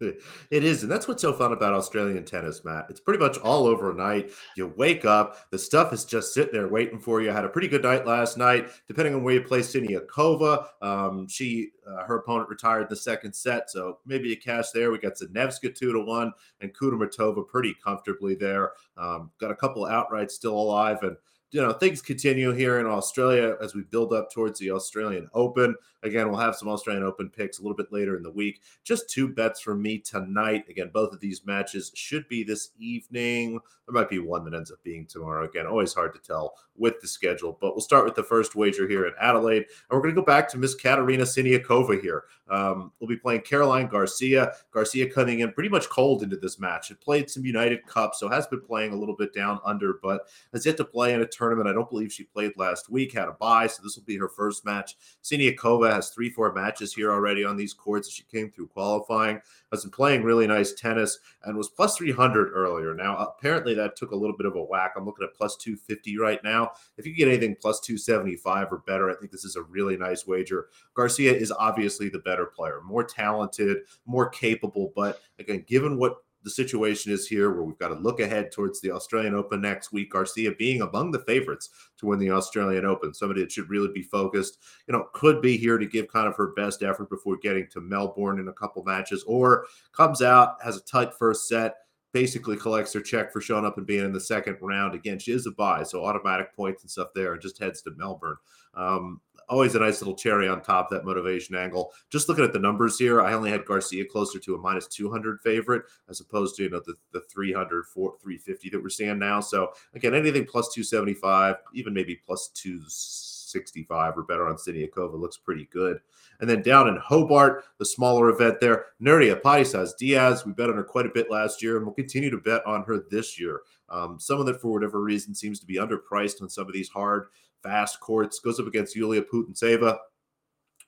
it 0.50 0.64
is. 0.64 0.82
And 0.82 0.92
that's 0.92 1.08
what's 1.08 1.22
so 1.22 1.32
fun 1.32 1.52
about 1.52 1.72
Australian 1.72 2.24
tennis, 2.26 2.62
Matt. 2.62 2.86
It's 2.90 3.00
pretty 3.00 3.20
much 3.24 3.38
all 3.38 3.66
overnight. 3.66 4.32
You 4.54 4.74
wake 4.76 5.06
up, 5.06 5.50
the 5.50 5.58
stuff 5.58 5.94
is 5.94 6.04
just 6.04 6.34
sitting 6.34 6.52
there 6.52 6.68
waiting 6.68 7.00
for 7.00 7.22
you. 7.22 7.30
I 7.30 7.34
had 7.34 7.46
a 7.46 7.48
pretty 7.48 7.68
good 7.68 7.82
night 7.82 8.06
last 8.06 8.36
night, 8.36 8.68
depending 8.86 9.14
on 9.14 9.22
where 9.22 9.34
you 9.34 9.42
play 9.42 9.60
Siniakova. 9.60 10.66
Um, 10.82 11.26
she, 11.26 11.70
uh, 11.86 12.04
her 12.04 12.16
opponent 12.16 12.50
retired 12.50 12.90
the 12.90 12.96
second 12.96 13.32
set. 13.32 13.70
So 13.70 14.00
maybe 14.04 14.32
a 14.32 14.36
cash 14.36 14.72
there. 14.72 14.90
We 14.90 14.98
got 14.98 15.14
Zanevska 15.14 15.74
two 15.74 15.94
to 15.94 16.00
one 16.00 16.32
and 16.60 16.74
Kudermetova 16.74 17.48
pretty 17.48 17.74
comfortably 17.82 18.34
there. 18.34 18.72
Um, 18.98 19.30
got 19.40 19.50
a 19.50 19.56
couple 19.56 19.86
outright 19.86 20.30
still 20.30 20.58
alive. 20.58 20.98
And 21.02 21.16
you 21.52 21.60
know 21.60 21.72
things 21.72 22.00
continue 22.00 22.50
here 22.52 22.80
in 22.80 22.86
Australia 22.86 23.56
as 23.60 23.74
we 23.74 23.82
build 23.82 24.12
up 24.14 24.32
towards 24.32 24.58
the 24.58 24.70
Australian 24.70 25.28
Open. 25.34 25.74
Again, 26.02 26.28
we'll 26.28 26.40
have 26.40 26.56
some 26.56 26.68
Australian 26.68 27.04
Open 27.04 27.28
picks 27.28 27.58
a 27.58 27.62
little 27.62 27.76
bit 27.76 27.92
later 27.92 28.16
in 28.16 28.22
the 28.22 28.30
week. 28.30 28.62
Just 28.82 29.10
two 29.10 29.28
bets 29.28 29.60
from 29.60 29.80
me 29.80 29.98
tonight. 29.98 30.64
Again, 30.68 30.90
both 30.92 31.12
of 31.12 31.20
these 31.20 31.44
matches 31.44 31.92
should 31.94 32.26
be 32.26 32.42
this 32.42 32.70
evening. 32.78 33.60
There 33.86 33.92
might 33.92 34.08
be 34.08 34.18
one 34.18 34.44
that 34.44 34.54
ends 34.54 34.72
up 34.72 34.82
being 34.82 35.06
tomorrow. 35.06 35.44
Again, 35.44 35.66
always 35.66 35.92
hard 35.92 36.14
to 36.14 36.20
tell 36.20 36.54
with 36.82 37.00
the 37.00 37.06
schedule, 37.06 37.56
but 37.60 37.74
we'll 37.74 37.80
start 37.80 38.04
with 38.04 38.16
the 38.16 38.24
first 38.24 38.56
wager 38.56 38.88
here 38.88 39.06
in 39.06 39.12
Adelaide, 39.20 39.62
and 39.62 39.66
we're 39.90 40.00
going 40.00 40.12
to 40.12 40.20
go 40.20 40.26
back 40.26 40.48
to 40.50 40.58
Miss 40.58 40.74
Katerina 40.74 41.22
Siniakova 41.22 42.02
here. 42.02 42.24
Um, 42.50 42.90
we'll 42.98 43.08
be 43.08 43.16
playing 43.16 43.42
Caroline 43.42 43.86
Garcia. 43.86 44.52
Garcia 44.72 45.08
coming 45.08 45.40
in 45.40 45.52
pretty 45.52 45.68
much 45.68 45.88
cold 45.88 46.24
into 46.24 46.36
this 46.36 46.58
match. 46.58 46.90
It 46.90 47.00
played 47.00 47.30
some 47.30 47.46
United 47.46 47.86
Cup, 47.86 48.16
so 48.16 48.28
has 48.28 48.48
been 48.48 48.60
playing 48.60 48.92
a 48.92 48.96
little 48.96 49.14
bit 49.14 49.32
down 49.32 49.60
under, 49.64 50.00
but 50.02 50.22
has 50.52 50.66
yet 50.66 50.76
to 50.78 50.84
play 50.84 51.14
in 51.14 51.22
a 51.22 51.26
tournament. 51.26 51.68
I 51.68 51.72
don't 51.72 51.88
believe 51.88 52.12
she 52.12 52.24
played 52.24 52.52
last 52.56 52.90
week, 52.90 53.14
had 53.14 53.28
a 53.28 53.32
bye, 53.32 53.68
so 53.68 53.80
this 53.80 53.96
will 53.96 54.02
be 54.02 54.18
her 54.18 54.28
first 54.28 54.64
match. 54.64 54.96
Siniakova 55.22 55.92
has 55.92 56.10
three, 56.10 56.30
four 56.30 56.52
matches 56.52 56.92
here 56.92 57.12
already 57.12 57.44
on 57.44 57.56
these 57.56 57.72
courts. 57.72 58.08
As 58.08 58.14
she 58.14 58.24
came 58.24 58.50
through 58.50 58.66
qualifying, 58.66 59.40
has 59.72 59.82
been 59.82 59.90
playing 59.90 60.22
really 60.22 60.46
nice 60.46 60.72
tennis, 60.72 61.18
and 61.44 61.56
was 61.56 61.68
plus 61.68 61.96
300 61.96 62.52
earlier. 62.52 62.94
Now, 62.94 63.16
apparently, 63.16 63.74
that 63.74 63.96
took 63.96 64.12
a 64.12 64.16
little 64.16 64.36
bit 64.36 64.46
of 64.46 64.54
a 64.54 64.62
whack. 64.62 64.92
I'm 64.96 65.04
looking 65.04 65.24
at 65.24 65.34
plus 65.34 65.56
250 65.56 66.18
right 66.18 66.42
now. 66.44 66.70
If 66.96 67.06
you 67.06 67.14
get 67.14 67.28
anything 67.28 67.56
plus 67.60 67.80
275 67.80 68.72
or 68.72 68.78
better, 68.86 69.10
I 69.10 69.14
think 69.14 69.32
this 69.32 69.44
is 69.44 69.56
a 69.56 69.62
really 69.62 69.96
nice 69.96 70.26
wager. 70.26 70.68
Garcia 70.94 71.32
is 71.32 71.50
obviously 71.50 72.08
the 72.08 72.20
better 72.20 72.46
player, 72.46 72.80
more 72.84 73.02
talented, 73.02 73.78
more 74.06 74.28
capable, 74.28 74.92
but 74.94 75.20
again, 75.38 75.64
given 75.66 75.96
what 75.96 76.18
the 76.42 76.50
situation 76.50 77.12
is 77.12 77.26
here 77.26 77.52
where 77.52 77.62
we've 77.62 77.78
got 77.78 77.88
to 77.88 77.94
look 77.94 78.20
ahead 78.20 78.50
towards 78.50 78.80
the 78.80 78.90
Australian 78.90 79.34
Open 79.34 79.60
next 79.60 79.92
week. 79.92 80.10
Garcia 80.10 80.52
being 80.52 80.82
among 80.82 81.10
the 81.10 81.20
favorites 81.20 81.70
to 81.98 82.06
win 82.06 82.18
the 82.18 82.30
Australian 82.30 82.84
Open, 82.84 83.14
somebody 83.14 83.40
that 83.40 83.52
should 83.52 83.70
really 83.70 83.92
be 83.92 84.02
focused, 84.02 84.58
you 84.86 84.92
know, 84.92 85.06
could 85.12 85.40
be 85.40 85.56
here 85.56 85.78
to 85.78 85.86
give 85.86 86.08
kind 86.08 86.26
of 86.26 86.36
her 86.36 86.48
best 86.48 86.82
effort 86.82 87.08
before 87.10 87.36
getting 87.36 87.66
to 87.68 87.80
Melbourne 87.80 88.40
in 88.40 88.48
a 88.48 88.52
couple 88.52 88.82
matches, 88.82 89.24
or 89.26 89.66
comes 89.92 90.22
out, 90.22 90.56
has 90.62 90.76
a 90.76 90.84
tight 90.84 91.14
first 91.14 91.48
set, 91.48 91.76
basically 92.12 92.56
collects 92.56 92.92
her 92.92 93.00
check 93.00 93.32
for 93.32 93.40
showing 93.40 93.64
up 93.64 93.78
and 93.78 93.86
being 93.86 94.04
in 94.04 94.12
the 94.12 94.20
second 94.20 94.56
round. 94.60 94.94
Again, 94.94 95.18
she 95.18 95.32
is 95.32 95.46
a 95.46 95.50
buy, 95.50 95.82
so 95.82 96.04
automatic 96.04 96.54
points 96.54 96.82
and 96.82 96.90
stuff 96.90 97.08
there, 97.14 97.32
and 97.32 97.42
just 97.42 97.58
heads 97.58 97.82
to 97.82 97.90
Melbourne. 97.96 98.36
Um, 98.74 99.20
always 99.52 99.74
a 99.74 99.80
nice 99.80 100.00
little 100.00 100.16
cherry 100.16 100.48
on 100.48 100.62
top 100.62 100.88
that 100.90 101.04
motivation 101.04 101.54
angle. 101.54 101.92
Just 102.10 102.28
looking 102.28 102.44
at 102.44 102.54
the 102.54 102.58
numbers 102.58 102.98
here, 102.98 103.20
I 103.20 103.34
only 103.34 103.50
had 103.50 103.66
Garcia 103.66 104.04
closer 104.04 104.38
to 104.38 104.54
a 104.54 104.58
minus 104.58 104.86
200 104.88 105.40
favorite 105.40 105.84
as 106.08 106.20
opposed 106.20 106.56
to 106.56 106.64
you 106.64 106.70
know 106.70 106.80
the, 106.86 106.94
the 107.12 107.20
300, 107.20 107.86
4, 107.86 108.14
350 108.20 108.70
that 108.70 108.82
we're 108.82 108.88
seeing 108.88 109.18
now. 109.18 109.40
So 109.40 109.72
again, 109.94 110.14
anything 110.14 110.46
plus 110.46 110.72
275, 110.72 111.56
even 111.74 111.92
maybe 111.92 112.16
plus 112.16 112.48
265 112.54 114.16
or 114.16 114.22
better 114.22 114.48
on 114.48 114.56
Siniakova 114.56 115.20
looks 115.20 115.36
pretty 115.36 115.68
good. 115.70 116.00
And 116.40 116.48
then 116.48 116.62
down 116.62 116.88
in 116.88 116.96
Hobart, 116.96 117.64
the 117.78 117.84
smaller 117.84 118.28
event 118.30 118.58
there, 118.58 118.86
Nuria 119.00 119.40
Parrizas 119.40 119.96
Diaz. 119.96 120.44
We 120.44 120.52
bet 120.52 120.70
on 120.70 120.76
her 120.76 120.82
quite 120.82 121.06
a 121.06 121.12
bit 121.14 121.30
last 121.30 121.62
year, 121.62 121.76
and 121.76 121.86
we'll 121.86 121.94
continue 121.94 122.30
to 122.30 122.38
bet 122.38 122.66
on 122.66 122.82
her 122.84 123.04
this 123.10 123.38
year. 123.38 123.60
Um, 123.88 124.18
some 124.18 124.40
of 124.40 124.46
that, 124.46 124.60
for 124.60 124.72
whatever 124.72 125.00
reason, 125.00 125.34
seems 125.34 125.60
to 125.60 125.66
be 125.66 125.76
underpriced 125.76 126.40
on 126.40 126.48
some 126.48 126.66
of 126.66 126.72
these 126.72 126.88
hard, 126.88 127.26
fast 127.62 128.00
courts. 128.00 128.38
Goes 128.40 128.60
up 128.60 128.66
against 128.66 128.96
Yulia 128.96 129.22
Putintseva. 129.22 129.98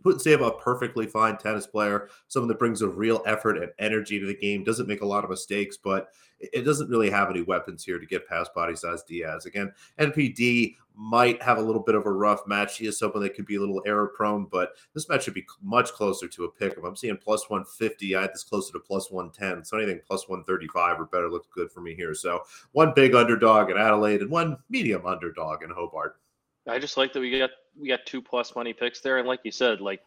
Putintseva, 0.04 0.48
a 0.48 0.58
perfectly 0.58 1.06
fine 1.06 1.38
tennis 1.38 1.66
player, 1.66 2.08
someone 2.28 2.48
that 2.48 2.58
brings 2.58 2.82
a 2.82 2.88
real 2.88 3.22
effort 3.26 3.56
and 3.56 3.72
energy 3.78 4.20
to 4.20 4.26
the 4.26 4.36
game, 4.36 4.62
doesn't 4.62 4.88
make 4.88 5.00
a 5.00 5.06
lot 5.06 5.24
of 5.24 5.30
mistakes, 5.30 5.78
but 5.82 6.08
it 6.40 6.62
doesn't 6.62 6.90
really 6.90 7.08
have 7.08 7.30
any 7.30 7.40
weapons 7.40 7.84
here 7.84 7.98
to 7.98 8.04
get 8.04 8.28
past 8.28 8.54
Parrizas 8.54 9.06
Diaz. 9.06 9.46
Again, 9.46 9.72
NPD 9.98 10.76
might 10.94 11.42
have 11.42 11.58
a 11.58 11.62
little 11.62 11.82
bit 11.82 11.94
of 11.94 12.06
a 12.06 12.12
rough 12.12 12.46
match. 12.46 12.76
She 12.76 12.86
is 12.86 12.98
someone 12.98 13.22
that 13.22 13.34
could 13.34 13.46
be 13.46 13.56
a 13.56 13.60
little 13.60 13.82
error 13.86 14.08
prone, 14.08 14.46
but 14.50 14.72
this 14.92 15.08
match 15.08 15.24
should 15.24 15.34
be 15.34 15.46
much 15.62 15.90
closer 15.92 16.28
to 16.28 16.44
a 16.44 16.50
pick. 16.50 16.76
I'm 16.84 16.96
seeing 16.96 17.16
plus 17.16 17.48
150. 17.48 18.14
I 18.14 18.22
had 18.22 18.34
this 18.34 18.44
closer 18.44 18.72
to 18.74 18.80
plus 18.80 19.10
110. 19.10 19.64
So 19.64 19.78
anything 19.78 20.00
plus 20.06 20.28
135 20.28 21.00
or 21.00 21.06
better 21.06 21.30
looks 21.30 21.48
good 21.52 21.72
for 21.72 21.80
me 21.80 21.94
here. 21.94 22.14
So 22.14 22.42
one 22.72 22.92
big 22.94 23.14
underdog 23.14 23.70
in 23.70 23.78
Adelaide 23.78 24.20
and 24.20 24.30
one 24.30 24.58
medium 24.68 25.06
underdog 25.06 25.62
in 25.62 25.70
Hobart. 25.70 26.16
I 26.68 26.78
just 26.78 26.96
like 26.96 27.12
that 27.12 27.20
we 27.20 27.38
got 27.38 27.50
we 27.78 27.88
got 27.88 28.06
two 28.06 28.22
plus 28.22 28.54
money 28.54 28.72
picks 28.72 29.00
there, 29.00 29.18
and 29.18 29.28
like 29.28 29.40
you 29.44 29.52
said, 29.52 29.80
like 29.80 30.00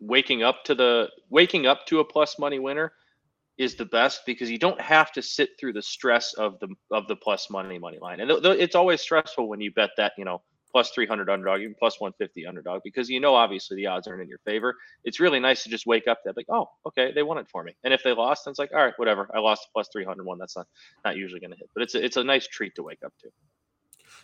waking 0.00 0.42
up 0.42 0.64
to 0.64 0.74
the 0.74 1.08
waking 1.30 1.66
up 1.66 1.86
to 1.86 2.00
a 2.00 2.04
plus 2.04 2.38
money 2.38 2.58
winner 2.58 2.92
is 3.56 3.76
the 3.76 3.84
best 3.84 4.22
because 4.26 4.50
you 4.50 4.58
don't 4.58 4.80
have 4.80 5.12
to 5.12 5.22
sit 5.22 5.50
through 5.58 5.72
the 5.72 5.82
stress 5.82 6.34
of 6.34 6.58
the 6.60 6.68
of 6.90 7.06
the 7.06 7.16
plus 7.16 7.48
money 7.50 7.78
money 7.78 7.98
line, 8.00 8.20
and 8.20 8.28
th- 8.28 8.42
th- 8.42 8.58
it's 8.58 8.74
always 8.74 9.00
stressful 9.00 9.48
when 9.48 9.60
you 9.60 9.70
bet 9.72 9.90
that 9.96 10.12
you 10.18 10.24
know 10.24 10.42
plus 10.74 10.90
300 10.90 11.30
underdog, 11.30 11.60
even 11.60 11.74
plus 11.78 12.00
150 12.00 12.46
underdog, 12.48 12.80
because 12.82 13.08
you 13.08 13.20
know 13.20 13.36
obviously 13.36 13.76
the 13.76 13.86
odds 13.86 14.08
aren't 14.08 14.20
in 14.20 14.28
your 14.28 14.40
favor. 14.44 14.74
It's 15.04 15.20
really 15.20 15.38
nice 15.38 15.62
to 15.62 15.68
just 15.70 15.86
wake 15.86 16.08
up 16.08 16.18
that 16.24 16.36
like, 16.36 16.46
oh, 16.48 16.66
okay, 16.84 17.12
they 17.14 17.22
won 17.22 17.38
it 17.38 17.46
for 17.48 17.62
me. 17.62 17.76
And 17.84 17.94
if 17.94 18.02
they 18.02 18.12
lost, 18.12 18.44
then 18.44 18.50
it's 18.50 18.58
like, 18.58 18.72
all 18.74 18.84
right, 18.84 18.94
whatever. 18.96 19.30
I 19.32 19.38
lost 19.38 19.68
a 19.68 19.72
plus 19.72 19.88
300 19.92 20.26
one. 20.26 20.36
That's 20.38 20.56
not 20.56 20.66
not 21.04 21.16
usually 21.16 21.38
going 21.38 21.52
to 21.52 21.56
hit, 21.56 21.70
but 21.74 21.84
it's 21.84 21.94
a, 21.94 22.04
it's 22.04 22.16
a 22.16 22.24
nice 22.24 22.48
treat 22.48 22.74
to 22.74 22.82
wake 22.82 23.04
up 23.06 23.12
to. 23.20 23.28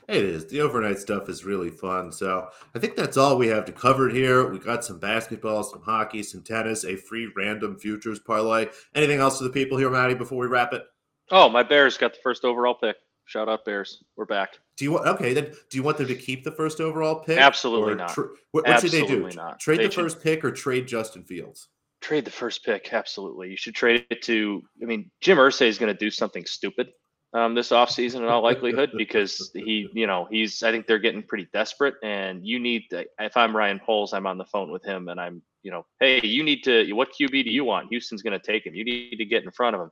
It 0.09 0.25
is. 0.25 0.47
The 0.47 0.61
overnight 0.61 0.99
stuff 0.99 1.28
is 1.28 1.45
really 1.45 1.71
fun. 1.71 2.11
So 2.11 2.49
I 2.75 2.78
think 2.78 2.97
that's 2.97 3.16
all 3.16 3.38
we 3.38 3.47
have 3.49 3.64
to 3.66 3.73
cover 3.73 4.09
here. 4.09 4.49
We 4.50 4.59
got 4.59 4.85
some 4.85 4.99
basketball, 4.99 5.62
some 5.62 5.83
hockey, 5.83 6.23
some 6.23 6.42
tennis, 6.42 6.85
a 6.85 6.97
free 6.97 7.30
random 7.37 7.78
futures 7.78 8.19
parlay. 8.19 8.66
Anything 8.95 9.21
else 9.21 9.38
to 9.38 9.45
the 9.45 9.50
people 9.50 9.78
here, 9.78 9.90
Maddie, 9.90 10.14
before 10.14 10.38
we 10.38 10.47
wrap 10.49 10.73
it? 10.73 10.83
Oh, 11.30 11.49
my 11.49 11.62
Bears 11.62 11.97
got 11.97 12.12
the 12.14 12.19
first 12.23 12.45
overall 12.45 12.75
pick. 12.75 12.97
Shout 13.26 13.49
out 13.49 13.64
Bears. 13.64 14.02
We're 14.16 14.25
back. 14.25 14.59
Do 14.76 14.85
you 14.85 14.90
want 14.92 15.07
okay? 15.07 15.33
Then 15.33 15.52
do 15.71 15.76
you 15.76 15.85
want 15.85 15.99
them 15.99 16.09
to 16.09 16.16
keep 16.16 16.42
the 16.42 16.50
first 16.50 16.80
overall 16.80 17.21
pick? 17.21 17.38
Absolutely 17.38 17.95
not. 17.95 18.09
Tra- 18.12 18.25
what, 18.50 18.64
what 18.64 18.66
Absolutely 18.66 19.09
should 19.09 19.25
they 19.26 19.30
do? 19.30 19.37
not. 19.37 19.61
Trade 19.61 19.78
They 19.78 19.87
the 19.87 19.92
should- 19.92 20.02
first 20.02 20.21
pick 20.21 20.45
or 20.45 20.50
trade 20.50 20.88
Justin 20.88 21.23
Fields? 21.23 21.69
Trade 22.00 22.25
the 22.25 22.30
first 22.33 22.64
pick. 22.64 22.92
Absolutely. 22.92 23.50
You 23.50 23.57
should 23.57 23.75
trade 23.76 24.07
it 24.11 24.23
to, 24.23 24.62
I 24.83 24.87
mean, 24.87 25.11
Jim 25.21 25.37
Irsay 25.38 25.66
is 25.69 25.78
going 25.78 25.92
to 25.92 25.99
do 25.99 26.11
something 26.11 26.45
stupid 26.47 26.88
um, 27.32 27.54
this 27.54 27.70
offseason 27.70 28.16
in 28.16 28.25
all 28.25 28.42
likelihood 28.42 28.90
because 28.96 29.50
he, 29.54 29.88
you 29.92 30.06
know, 30.06 30.26
he's, 30.30 30.62
I 30.62 30.71
think 30.71 30.86
they're 30.86 30.99
getting 30.99 31.23
pretty 31.23 31.49
desperate. 31.52 31.95
And 32.02 32.45
you 32.45 32.58
need, 32.58 32.84
to, 32.90 33.04
if 33.19 33.36
I'm 33.36 33.56
Ryan 33.56 33.80
Poles, 33.84 34.12
I'm 34.12 34.26
on 34.26 34.38
the 34.38 34.45
phone 34.45 34.71
with 34.71 34.84
him 34.84 35.08
and 35.08 35.21
I'm, 35.21 35.43
you 35.62 35.71
know, 35.71 35.86
hey, 36.00 36.21
you 36.26 36.43
need 36.43 36.64
to, 36.64 36.90
what 36.93 37.10
QB 37.12 37.45
do 37.45 37.50
you 37.50 37.64
want? 37.64 37.88
Houston's 37.90 38.23
going 38.23 38.38
to 38.38 38.45
take 38.45 38.66
him. 38.66 38.75
You 38.75 38.84
need 38.84 39.16
to 39.16 39.25
get 39.25 39.45
in 39.45 39.50
front 39.50 39.76
of 39.76 39.82
him. 39.82 39.90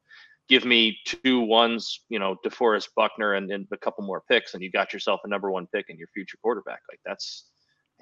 Give 0.48 0.64
me 0.64 0.98
two 1.04 1.40
ones, 1.40 2.00
you 2.08 2.18
know, 2.18 2.36
DeForest 2.44 2.88
Buckner 2.96 3.34
and, 3.34 3.50
and 3.52 3.66
a 3.70 3.76
couple 3.76 4.02
more 4.04 4.22
picks, 4.30 4.54
and 4.54 4.62
you 4.62 4.70
got 4.70 4.94
yourself 4.94 5.20
a 5.24 5.28
number 5.28 5.50
one 5.50 5.66
pick 5.66 5.90
and 5.90 5.98
your 5.98 6.08
future 6.08 6.38
quarterback. 6.42 6.80
Like 6.90 7.00
that's, 7.04 7.44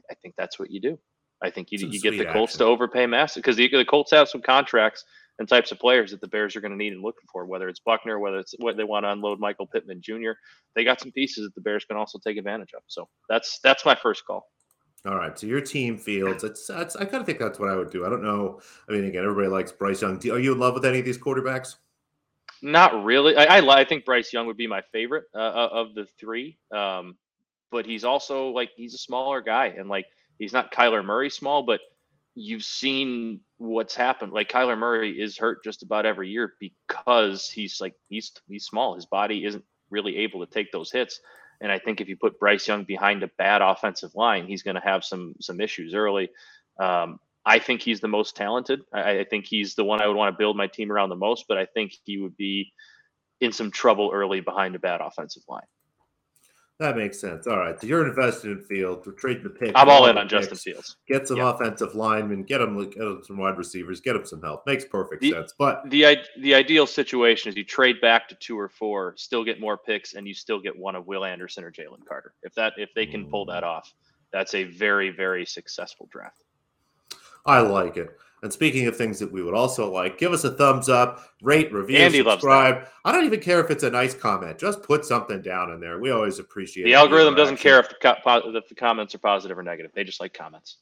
I 0.09 0.15
think 0.15 0.35
that's 0.39 0.57
what 0.57 0.71
you 0.71 0.81
do. 0.81 0.97
I 1.43 1.51
think 1.51 1.73
you, 1.73 1.79
you 1.89 2.01
get 2.01 2.17
the 2.17 2.25
Colts 2.25 2.53
action. 2.53 2.61
to 2.61 2.65
overpay 2.67 3.07
massive 3.07 3.43
because 3.43 3.57
the, 3.57 3.69
the 3.69 3.85
Colts 3.85 4.13
have 4.13 4.29
some 4.29 4.41
contracts 4.41 5.05
and 5.39 5.49
types 5.49 5.73
of 5.73 5.79
players 5.79 6.11
that 6.11 6.21
the 6.21 6.29
Bears 6.29 6.57
are 6.57 6.61
going 6.61 6.73
to 6.73 6.79
need 6.79 6.93
and 6.93 7.03
looking 7.03 7.27
for, 7.31 7.45
whether 7.45 7.69
it's 7.69 7.81
Buckner, 7.81 8.19
whether 8.19 8.39
it's 8.39 8.55
what 8.59 8.77
they 8.77 8.85
want 8.85 9.05
to 9.05 9.11
unload 9.11 9.39
Michael 9.39 9.67
Pittman 9.67 10.01
Jr. 10.01 10.33
They 10.75 10.85
got 10.85 11.01
some 11.01 11.13
pieces 11.13 11.45
that 11.45 11.55
the 11.55 11.61
Bears 11.61 11.85
can 11.85 11.97
also 11.97 12.19
take 12.19 12.37
advantage 12.37 12.73
of. 12.75 12.83
So 12.87 13.09
that's 13.29 13.59
that's 13.63 13.85
my 13.85 13.95
first 13.95 14.25
call. 14.25 14.47
All 15.07 15.17
right, 15.17 15.39
so 15.39 15.47
your 15.47 15.61
team 15.61 15.99
Fields. 15.99 16.43
It's, 16.43 16.69
it's 16.69 16.97
I 16.97 17.05
kind 17.05 17.21
of 17.21 17.27
think 17.27 17.39
that's 17.39 17.61
what 17.61 17.69
I 17.69 17.77
would 17.77 17.91
do. 17.91 18.05
I 18.05 18.09
don't 18.09 18.25
know. 18.25 18.61
I 18.89 18.93
mean, 18.93 19.05
again, 19.05 19.23
everybody 19.23 19.49
likes 19.49 19.71
Bryce 19.71 20.03
Young. 20.03 20.17
Are 20.31 20.39
you 20.39 20.53
in 20.53 20.59
love 20.59 20.75
with 20.75 20.85
any 20.85 20.99
of 20.99 21.05
these 21.05 21.19
quarterbacks? 21.19 21.77
Not 22.63 23.05
really. 23.05 23.37
I, 23.37 23.59
I, 23.59 23.81
I 23.81 23.85
think 23.85 24.05
Bryce 24.05 24.33
Young 24.33 24.47
would 24.47 24.57
be 24.57 24.67
my 24.67 24.83
favorite 24.93 25.25
uh, 25.35 25.39
uh, 25.39 25.69
of 25.71 25.95
the 25.95 26.07
three. 26.19 26.59
Um, 26.75 27.17
but 27.71 27.87
he's 27.87 28.05
also 28.05 28.49
like 28.49 28.71
he's 28.75 28.95
a 28.95 28.99
smaller 28.99 29.41
guy, 29.41 29.67
and 29.67 29.89
like 29.89 30.07
he's 30.39 30.53
not 30.53 30.73
Kyler 30.73 31.05
Murray 31.05 31.31
small, 31.31 31.63
but 31.63 31.81
you've 32.37 32.63
seen 32.63 33.41
what's 33.57 33.97
happened. 33.97 34.33
Like 34.33 34.51
Kyler 34.51 34.79
Murray 34.79 35.21
is 35.21 35.39
hurt 35.39 35.65
just 35.65 35.83
about 35.83 36.07
every 36.07 36.29
year 36.29 36.53
because 36.61 37.49
he's 37.49 37.81
like 37.81 37.95
he's 38.09 38.31
he's 38.47 38.67
small. 38.67 38.95
His 38.95 39.07
body 39.07 39.45
isn't 39.45 39.65
really 39.91 40.19
able 40.19 40.45
to 40.45 40.53
take 40.53 40.71
those 40.71 40.93
hits. 40.93 41.19
And 41.63 41.73
I 41.73 41.79
think 41.79 42.01
if 42.01 42.09
you 42.09 42.17
put 42.17 42.39
Bryce 42.39 42.69
Young 42.69 42.85
behind 42.85 43.23
a 43.23 43.31
bad 43.39 43.63
offensive 43.63 44.15
line, 44.15 44.47
he's 44.47 44.63
going 44.63 44.75
to 44.75 44.83
have 44.83 45.03
some 45.03 45.35
some 45.41 45.61
issues 45.61 45.95
early. 45.95 46.29
Um, 46.79 47.19
I 47.47 47.59
think 47.59 47.81
he's 47.81 48.01
the 48.01 48.09
most 48.09 48.37
talented. 48.37 48.83
I, 48.93 49.21
I 49.21 49.25
think 49.25 49.47
he's 49.47 49.75
the 49.75 49.85
one 49.85 50.03
I 50.03 50.07
would 50.07 50.17
want 50.17 50.35
to 50.35 50.39
build 50.39 50.57
my 50.57 50.67
team 50.67 50.93
around 50.93 51.09
the 51.09 51.17
most. 51.17 51.47
But 51.49 51.57
I 51.57 51.65
think 51.65 51.95
he 52.05 52.19
would 52.19 52.37
be 52.37 52.73
in 53.41 53.53
some 53.53 53.71
trouble 53.71 54.11
early 54.13 54.41
behind 54.41 54.75
a 54.75 54.79
bad 54.79 55.01
offensive 55.01 55.43
line. 55.49 55.67
That 56.79 56.95
makes 56.95 57.19
sense. 57.19 57.47
All 57.47 57.57
right, 57.57 57.81
so 57.81 57.87
you're 57.87 58.07
invested 58.07 58.51
in 58.51 58.61
Fields. 58.61 59.07
We're 59.07 59.15
trading 59.15 59.45
the 59.45 59.51
pick. 59.51 59.73
I'm 59.75 59.89
all 59.89 60.07
in 60.09 60.19
on 60.19 60.29
Justin 60.29 60.59
Fields. 60.59 60.97
Get 61.09 61.27
some 61.27 61.39
Yeah. 61.39 61.51
offensive 61.51 61.95
linemen. 61.95 62.43
Get 62.43 62.59
them, 62.59 62.79
get 62.79 62.99
them 62.99 63.23
some 63.25 63.39
wide 63.39 63.57
receivers. 63.57 64.01
Get 64.01 64.13
them 64.13 64.27
some 64.27 64.43
help. 64.43 64.67
Makes 64.67 64.85
perfect 64.85 65.23
The- 65.23 65.31
sense. 65.31 65.55
But 65.59 65.89
The 65.89 66.19
the 66.39 66.55
ideal 66.55 66.87
situation 66.87 67.49
is 67.49 67.57
you 67.57 67.65
trade 67.65 68.01
back 68.03 68.29
to 68.29 68.35
two 68.35 68.59
or 68.59 68.69
four, 68.69 69.15
still 69.17 69.43
get 69.43 69.59
more 69.59 69.79
picks, 69.79 70.15
and 70.15 70.29
you 70.29 70.35
still 70.35 70.61
get 70.61 70.77
one 70.77 70.95
of 70.95 71.07
Will 71.07 71.25
Anderson 71.25 71.65
or 71.65 71.73
Jalen 71.73 72.05
Carter. 72.07 72.35
If 72.43 72.55
that 72.57 72.75
if 72.77 72.93
they 72.95 73.07
can 73.07 73.31
pull 73.31 73.47
that 73.47 73.63
mm. 73.63 73.69
off, 73.69 73.95
that's 74.31 74.55
a 74.55 74.65
very 74.65 75.09
very 75.09 75.47
successful 75.47 76.09
draft. 76.13 76.45
I 77.47 77.61
like 77.61 77.97
it. 77.97 78.11
And 78.43 78.53
speaking 78.53 78.87
of 78.87 78.97
things 78.97 79.19
that 79.19 79.33
we 79.33 79.43
would 79.43 79.55
also 79.55 79.91
like, 79.91 80.19
give 80.19 80.33
us 80.33 80.45
a 80.45 80.51
thumbs 80.51 80.89
up, 80.89 81.21
rate, 81.43 81.73
review, 81.73 81.99
Andy 81.99 82.23
subscribe. 82.23 82.87
I 83.05 83.13
don't 83.13 83.25
even 83.25 83.41
care 83.41 83.61
if 83.61 83.71
it's 83.71 83.83
a 83.83 83.91
nice 83.91 84.15
comment. 84.15 84.59
Just 84.59 84.83
put 84.83 85.05
something 85.05 85.41
down 85.41 85.73
in 85.73 85.81
there. 85.81 85.99
We 85.99 86.11
always 86.11 86.39
appreciate 86.39 86.85
it. 86.85 86.87
The 86.87 86.95
algorithm 86.95 87.35
doesn't 87.35 87.57
care 87.57 87.81
if 87.81 87.89
the, 87.89 87.97
co- 88.01 88.17
po- 88.23 88.55
if 88.55 88.69
the 88.69 88.75
comments 88.75 89.15
are 89.15 89.19
positive 89.19 89.59
or 89.59 89.63
negative. 89.63 89.93
They 89.95 90.05
just 90.05 90.21
like 90.21 90.35
comments. 90.35 90.79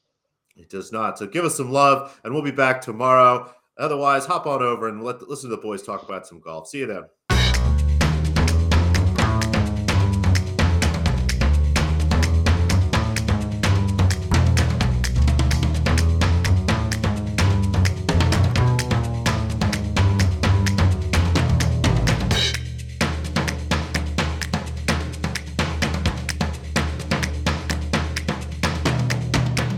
It 0.57 0.69
does 0.69 0.93
not. 0.93 1.19
So 1.19 1.27
give 1.27 1.45
us 1.45 1.57
some 1.57 1.71
love, 1.71 2.21
and 2.25 2.33
we'll 2.33 2.43
be 2.43 2.51
back 2.51 2.81
tomorrow. 2.81 3.53
Otherwise, 3.79 4.25
hop 4.25 4.47
on 4.47 4.63
over 4.63 4.89
and 4.89 5.03
let 5.03 5.23
listen 5.29 5.51
to 5.51 5.57
the 5.57 5.63
boys 5.63 5.83
talk 5.83 6.05
about 6.05 6.27
some 6.27 6.41
golf. 6.41 6.69
See 6.69 6.79
you 6.79 6.87
then. 6.87 7.05